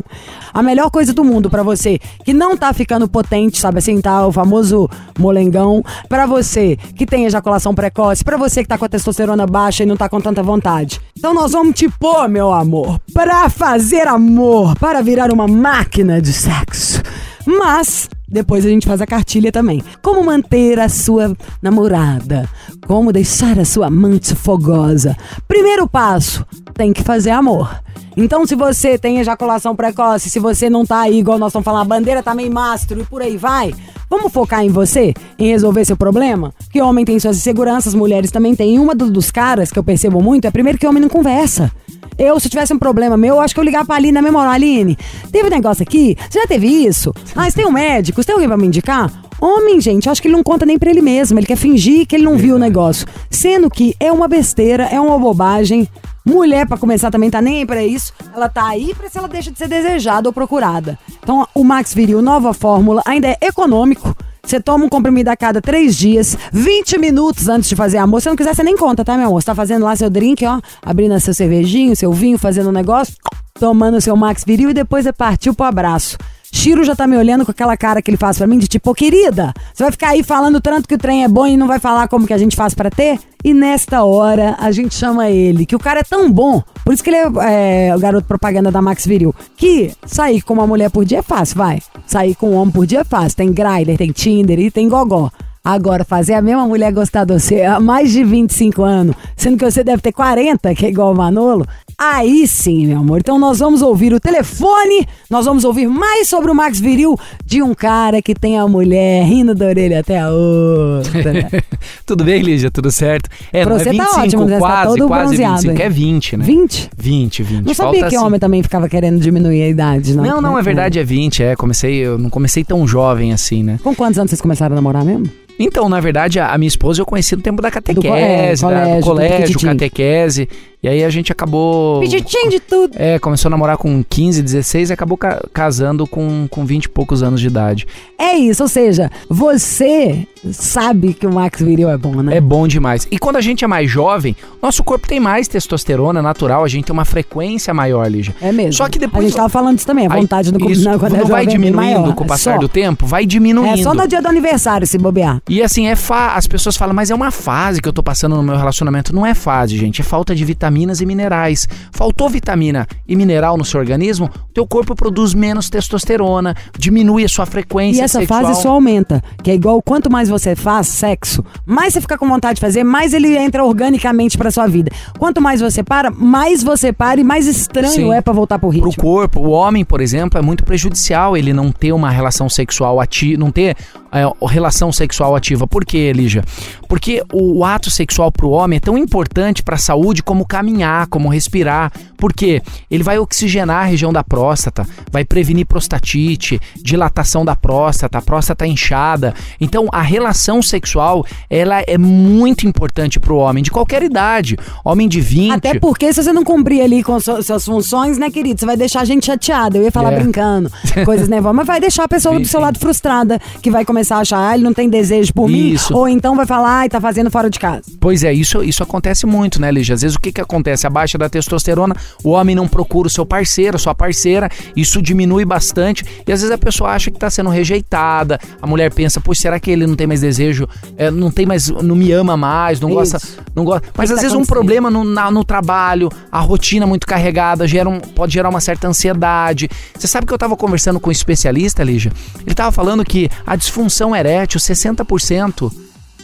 [0.53, 4.28] a melhor coisa do mundo pra você que não tá ficando potente, sabe assim, tá
[4.28, 5.84] o famoso molengão.
[6.09, 9.86] Pra você que tem ejaculação precoce, pra você que tá com a testosterona baixa e
[9.86, 10.99] não tá com tanta vontade.
[11.17, 16.34] Então nós vamos te pôr, meu amor, pra fazer amor, para virar uma máquina de
[16.34, 17.01] sexo.
[17.45, 19.84] Mas depois a gente faz a cartilha também.
[20.01, 22.49] Como manter a sua namorada?
[22.86, 25.15] Como deixar a sua amante fogosa?
[25.47, 27.69] Primeiro passo: tem que fazer amor.
[28.18, 31.82] Então, se você tem ejaculação precoce, se você não tá aí, igual nós estamos falando,
[31.82, 33.74] a bandeira tá meio mastro e por aí vai,
[34.09, 36.53] vamos focar em você, em resolver seu problema?
[36.72, 38.76] Que homem tem suas inseguranças, mulheres também têm.
[38.76, 41.70] E uma do- dos caras que eu percebo muito é primeiro que homem não conversa.
[42.18, 44.39] Eu, se tivesse um problema meu, eu acho que eu ligar pra Aline na mesma
[44.39, 44.51] hora.
[44.51, 44.97] Aline,
[45.30, 46.16] teve um negócio aqui?
[46.30, 47.13] Você já teve isso?
[47.36, 48.22] Ah, você tem um médico?
[48.24, 49.11] Você tem alguém pra me indicar?
[49.41, 51.38] Homem, gente, acho que ele não conta nem pra ele mesmo.
[51.38, 53.05] Ele quer fingir que ele não viu o negócio.
[53.30, 55.89] Sendo que é uma besteira, é uma bobagem.
[56.26, 58.11] Mulher, pra começar, também tá nem aí pra isso.
[58.34, 60.97] Ela tá aí pra se ela deixa de ser desejada ou procurada.
[61.21, 64.15] Então, o Max Viril, nova fórmula, ainda é econômico.
[64.43, 68.21] Você toma um comprimido a cada três dias, 20 minutos antes de fazer amor.
[68.21, 69.41] Se não quiser, você nem conta, tá, meu amor?
[69.41, 73.15] Você tá fazendo lá seu drink, ó, abrindo seu cervejinho, seu vinho, fazendo um negócio,
[73.59, 76.17] tomando seu Max Viril e depois é partiu pro abraço.
[76.56, 78.89] Chiro já tá me olhando com aquela cara que ele faz pra mim de tipo,
[78.89, 81.68] "Ô, querida, você vai ficar aí falando tanto que o trem é bom e não
[81.68, 83.20] vai falar como que a gente faz pra ter?
[83.43, 87.03] E nesta hora a gente chama ele, que o cara é tão bom, por isso
[87.03, 90.89] que ele é, é, o garoto propaganda da Max Viril, que sair com uma mulher
[90.89, 91.80] por dia é fácil, vai.
[92.08, 93.36] Sair com um homem por dia é fácil.
[93.38, 95.30] Tem Grindr, tem Tinder e tem Gogó.
[95.66, 99.66] Agora, fazer a mesma mulher gostar de você há mais de 25 anos, sendo que
[99.66, 101.66] você deve ter 40, que é igual o Manolo,
[101.97, 103.18] aí sim, meu amor.
[103.20, 107.63] Então nós vamos ouvir o telefone, nós vamos ouvir mais sobre o Max Viril de
[107.63, 111.34] um cara que tem a mulher rindo da orelha até a outra.
[112.05, 112.70] Tudo bem, Lígia?
[112.70, 113.28] Tudo certo?
[113.51, 115.82] É, Pra é você 25, tá ótimo, tá quase, todo quase bronzeado 25.
[115.82, 115.86] aí.
[115.86, 116.45] É 20, né?
[116.45, 116.89] 20?
[116.95, 117.66] 20, 20.
[117.66, 120.24] Não sabia Falta que assim- homem também ficava querendo diminuir a idade, não.
[120.24, 121.55] Não, não, é verdade, é 20, é.
[121.55, 123.80] Comecei, eu não comecei tão jovem assim, né?
[123.84, 125.26] Com quantos anos vocês começaram a namorar mesmo?
[125.58, 128.56] Então, na verdade, a, a minha esposa eu conheci no tempo da catequese, co- é,
[128.56, 130.49] da- colégio, do do colégio, catequese.
[130.86, 131.99] E aí a gente acabou.
[131.99, 132.93] Peditinho de tudo.
[132.95, 136.89] É, começou a namorar com 15, 16 e acabou ca- casando com, com 20 e
[136.89, 137.88] poucos anos de idade.
[138.19, 142.38] É isso, ou seja, você sabe que o Max Viril é bom, né?
[142.38, 143.07] É bom demais.
[143.09, 146.86] E quando a gente é mais jovem, nosso corpo tem mais testosterona natural, a gente
[146.86, 148.36] tem uma frequência maior, Lígia.
[148.39, 148.73] É mesmo.
[148.73, 149.25] Só que depois.
[149.25, 151.45] A gente tava falando disso também, a vontade no isso, não, quando é não vai
[151.45, 152.59] jovem é bem diminuindo com o passar só.
[152.59, 153.07] do tempo?
[153.07, 153.79] Vai diminuindo.
[153.79, 155.41] É só no dia do aniversário se bobear.
[155.49, 156.36] E assim, é fa...
[156.36, 159.15] as pessoas falam, mas é uma fase que eu tô passando no meu relacionamento.
[159.15, 160.01] Não é fase, gente.
[160.01, 161.67] É falta de vitamina vitaminas e minerais.
[161.91, 167.45] Faltou vitamina e mineral no seu organismo, teu corpo produz menos testosterona, diminui a sua
[167.45, 168.41] frequência E essa sexual.
[168.41, 169.23] fase só aumenta.
[169.41, 172.84] Que é igual quanto mais você faz sexo, mais você fica com vontade de fazer,
[172.84, 174.91] mais ele entra organicamente pra sua vida.
[175.17, 178.13] Quanto mais você para, mais você para e mais estranho Sim.
[178.13, 178.91] é pra voltar pro ritmo.
[178.91, 182.99] Pro corpo, o homem, por exemplo, é muito prejudicial ele não ter uma relação sexual
[182.99, 183.76] ativa, não ter
[184.11, 185.67] é, relação sexual ativa.
[185.67, 186.43] Por quê, Lígia?
[186.88, 191.30] Porque o, o ato sexual pro homem é tão importante pra saúde como caminhar, como
[191.30, 191.91] respirar.
[192.18, 192.61] Por quê?
[192.89, 198.66] Ele vai oxigenar a região da próstata, vai prevenir prostatite, dilatação da próstata, a próstata
[198.66, 199.34] inchada.
[199.61, 204.57] Então, a relação sexual, ela é muito importante pro homem de qualquer idade.
[204.84, 208.32] Homem de 20, Até porque se você não cumprir ali com su- suas funções, né,
[208.32, 208.59] querido?
[208.59, 209.78] Você vai deixar a gente chateada.
[209.78, 210.20] Eu ia falar É.
[210.20, 210.72] brincando,
[211.05, 214.20] coisas nervosas, mas vai deixar a pessoa do seu lado frustrada, que vai começar a
[214.22, 215.93] achar, ah, ele não tem desejo por Isso.
[215.93, 217.84] mim, ou então vai falar, ai, tá fazendo fora de casa.
[217.99, 219.93] Pois é, isso, isso acontece muito, né, Lígia?
[219.95, 220.88] Às vezes o que, que acontece?
[220.88, 225.02] A baixa da testosterona, o homem não procura o seu parceiro, a sua parceira, isso
[225.02, 229.20] diminui bastante e às vezes a pessoa acha que tá sendo rejeitada, a mulher pensa,
[229.20, 230.68] pois será que ele não tem mais desejo,
[230.98, 233.38] é, não tem mais, não me ama mais, não gosta, Isso.
[233.56, 233.88] não gosta.
[233.98, 237.89] Mas às tá vezes um problema no, na- no trabalho, a rotina muito carregada, gera
[237.89, 239.70] um- pode gerar uma certa ansiedade.
[239.98, 242.12] Você sabe que eu tava conversando com um especialista, Lígia?
[242.46, 245.72] Ele tava falando que a disfunção erétil, 60%,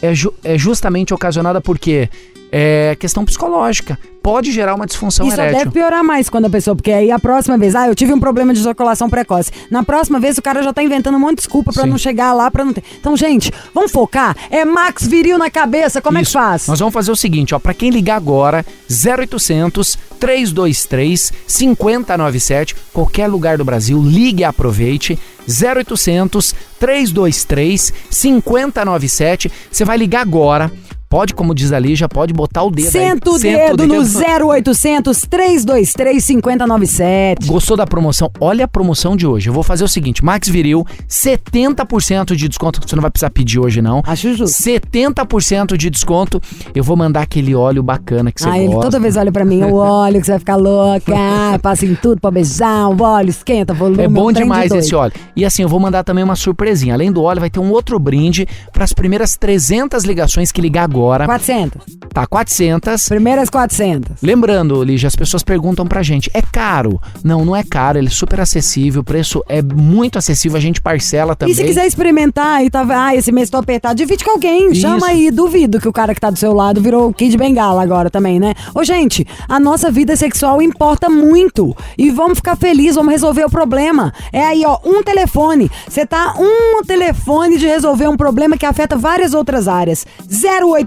[0.01, 2.09] é, ju- é justamente ocasionada por quê?
[2.53, 3.97] É questão psicológica.
[4.21, 5.57] Pode gerar uma disfunção e só erétil.
[5.59, 8.19] deve piorar mais quando a pessoa, porque aí a próxima vez, ah, eu tive um
[8.19, 9.51] problema de ejaculação precoce.
[9.71, 11.89] Na próxima vez o cara já tá inventando um monte de desculpa pra Sim.
[11.89, 12.83] não chegar lá, pra não ter.
[12.99, 14.35] Então, gente, vamos focar.
[14.51, 16.37] É Max Viril na cabeça, como é que Isso.
[16.37, 16.67] faz?
[16.67, 23.57] Nós vamos fazer o seguinte, ó, para quem ligar agora, 0800 323 5097, qualquer lugar
[23.57, 25.17] do Brasil, ligue e aproveite.
[25.47, 29.51] 0800 323 5097.
[29.71, 30.71] Você vai ligar agora.
[31.11, 32.91] Pode, como diz ali, já pode botar o dedo aí.
[32.91, 37.47] Senta o dedo no 0800 323 5097.
[37.47, 38.31] Gostou da promoção?
[38.39, 39.49] Olha a promoção de hoje.
[39.49, 42.79] Eu vou fazer o seguinte: Max Viril, 70% de desconto.
[42.87, 44.01] Você não vai precisar pedir hoje, não.
[44.05, 44.57] Acho justo.
[44.63, 46.41] 70% de desconto.
[46.73, 48.83] Eu vou mandar aquele óleo bacana que você Ah, ele gosta.
[48.83, 51.13] toda vez olha pra mim, o óleo que você vai ficar louca,
[51.61, 54.01] passa em tudo pra beijar, o óleo esquenta, volume.
[54.01, 54.79] É bom de demais doido.
[54.81, 55.11] esse óleo.
[55.35, 56.93] E assim, eu vou mandar também uma surpresinha.
[56.93, 60.85] Além do óleo, vai ter um outro brinde para as primeiras 300 ligações que ligar
[60.85, 61.00] agora.
[61.25, 61.81] 400.
[62.13, 63.07] Tá, 400.
[63.07, 64.21] Primeiras 400.
[64.21, 67.01] Lembrando, Lígia, as pessoas perguntam pra gente, é caro?
[67.23, 70.81] Não, não é caro, ele é super acessível, o preço é muito acessível, a gente
[70.81, 71.53] parcela também.
[71.53, 74.81] E se quiser experimentar e tá, ah, esse mês tô apertado, divide com alguém, Isso.
[74.81, 78.09] chama aí, duvido que o cara que tá do seu lado virou Kid Bengala agora
[78.09, 78.53] também, né?
[78.75, 83.49] Ô, gente, a nossa vida sexual importa muito e vamos ficar felizes, vamos resolver o
[83.49, 84.13] problema.
[84.33, 85.71] É aí, ó, um telefone.
[85.87, 90.05] Você tá um telefone de resolver um problema que afeta várias outras áreas.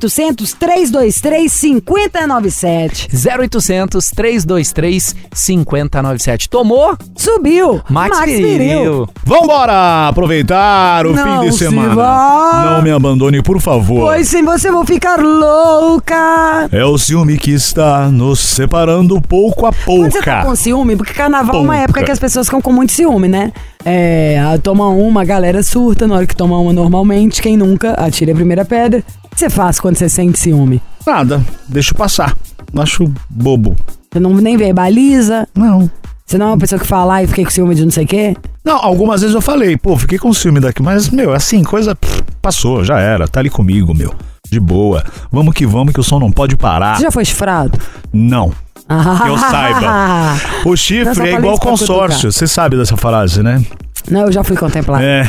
[0.09, 3.09] 0800 323 5097.
[3.12, 6.48] 0800 323 5097.
[6.48, 6.96] Tomou?
[7.16, 7.80] Subiu.
[7.88, 9.09] Max, Viril.
[9.24, 11.94] Vambora aproveitar o Não fim de se semana.
[11.94, 12.72] vá.
[12.76, 14.00] Não me abandone, por favor.
[14.09, 16.68] Pois sem você vou ficar louca.
[16.70, 20.48] É o ciúme que está nos separando pouco a Quando você tá pouco.
[20.50, 21.84] com ciúme, porque carnaval é uma Pouca.
[21.84, 23.52] época que as pessoas ficam com muito ciúme, né?
[23.86, 27.42] É, toma uma, a galera surta na hora que toma uma normalmente.
[27.42, 29.02] Quem nunca atira a primeira pedra.
[29.35, 30.80] O que você faz quando você sente ciúme?
[31.05, 32.37] Nada, deixa passar.
[32.78, 33.74] Acho bobo.
[34.12, 35.49] Você não nem verbaliza?
[35.53, 35.91] Não.
[36.24, 38.07] Você não é uma pessoa que fala, e fiquei com ciúme de não sei o
[38.07, 38.37] quê?
[38.64, 42.22] Não, algumas vezes eu falei, pô, fiquei com ciúme daqui, mas, meu, assim, coisa pff,
[42.41, 44.14] passou, já era, tá ali comigo, meu.
[44.49, 45.03] De boa.
[45.32, 46.97] Vamos que vamos, que o som não pode parar.
[46.97, 47.76] Você já foi chifrado?
[48.12, 48.51] Não.
[48.87, 50.37] Que eu saiba.
[50.64, 53.61] O chifre falei é igual consórcio, você sabe dessa frase, né?
[54.09, 55.03] Não, eu já fui contemplado.
[55.03, 55.24] É.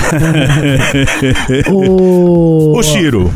[1.72, 2.78] O...
[2.78, 3.34] o Chiro,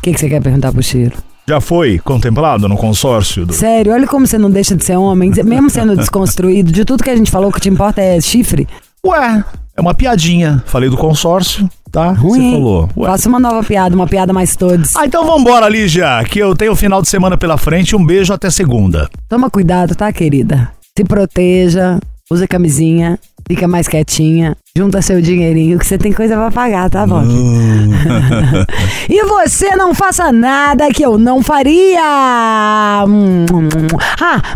[0.00, 1.14] O que, que você quer perguntar pro Chiro?
[1.46, 3.44] já foi contemplado no consórcio?
[3.44, 3.52] Do...
[3.52, 7.10] Sério, olha como você não deixa de ser homem, mesmo sendo desconstruído, de tudo que
[7.10, 8.68] a gente falou, o que te importa é chifre.
[9.04, 9.44] Ué,
[9.76, 10.62] é uma piadinha.
[10.66, 12.12] Falei do consórcio, tá?
[12.12, 12.50] Ruim.
[12.50, 12.88] Você falou.
[12.96, 13.10] Ué.
[13.10, 14.94] Faça uma nova piada, uma piada mais todos.
[14.94, 17.96] Ah, então vambora, Lígia, que eu tenho o final de semana pela frente.
[17.96, 19.10] Um beijo até segunda.
[19.28, 20.70] Toma cuidado, tá, querida?
[20.96, 21.98] Se proteja,
[22.32, 23.18] usa camisinha,
[23.48, 27.24] fica mais quietinha, junta seu dinheirinho, que você tem coisa pra pagar, tá bom?
[29.10, 32.00] e você não faça nada que eu não faria!
[32.00, 33.04] Ah,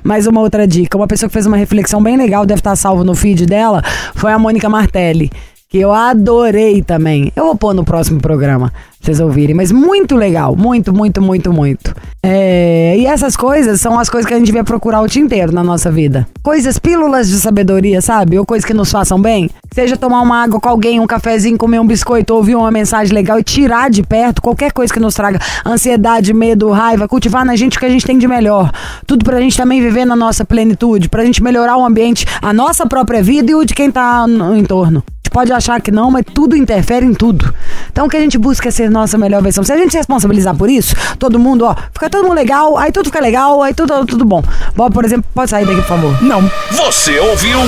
[0.04, 0.96] mais uma outra dica.
[0.96, 3.82] Uma pessoa que fez uma reflexão bem legal, deve estar salvo no feed dela,
[4.14, 5.32] foi a Mônica Martelli.
[5.74, 7.32] Que eu adorei também.
[7.34, 11.52] Eu vou pôr no próximo programa, pra vocês ouvirem, mas muito legal, muito, muito, muito,
[11.52, 11.92] muito.
[12.22, 15.50] É, e essas coisas são as coisas que a gente devia procurar o dia inteiro
[15.50, 16.28] na nossa vida.
[16.44, 18.38] Coisas, pílulas de sabedoria, sabe?
[18.38, 19.50] Ou coisas que nos façam bem.
[19.74, 23.40] Seja tomar uma água com alguém, um cafezinho, comer um biscoito, ouvir uma mensagem legal
[23.40, 27.78] e tirar de perto qualquer coisa que nos traga ansiedade, medo, raiva, cultivar na gente
[27.78, 28.70] o que a gente tem de melhor.
[29.08, 32.86] Tudo pra gente também viver na nossa plenitude, pra gente melhorar o ambiente, a nossa
[32.86, 35.02] própria vida e o de quem tá no entorno.
[35.34, 37.52] Pode achar que não, mas tudo interfere em tudo.
[37.90, 39.64] Então o que a gente busca é ser nossa melhor versão.
[39.64, 42.92] Se a gente se responsabilizar por isso, todo mundo, ó, fica todo mundo legal, aí
[42.92, 44.44] tudo fica legal, aí tudo, tudo bom.
[44.76, 46.22] Bob, por exemplo, pode sair daqui, por favor.
[46.22, 46.48] Não.
[46.70, 47.58] Você ouviu?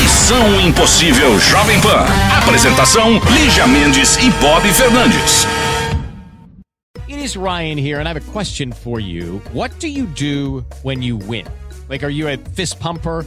[0.00, 2.06] Missão Impossível Jovem Pan.
[2.38, 5.48] Apresentação: Lígia Mendes e Bob Fernandes.
[7.08, 9.42] It is Ryan here, and I have a question for you.
[9.52, 11.44] What do you do when you win?
[11.88, 13.26] Like, are you a fist pumper?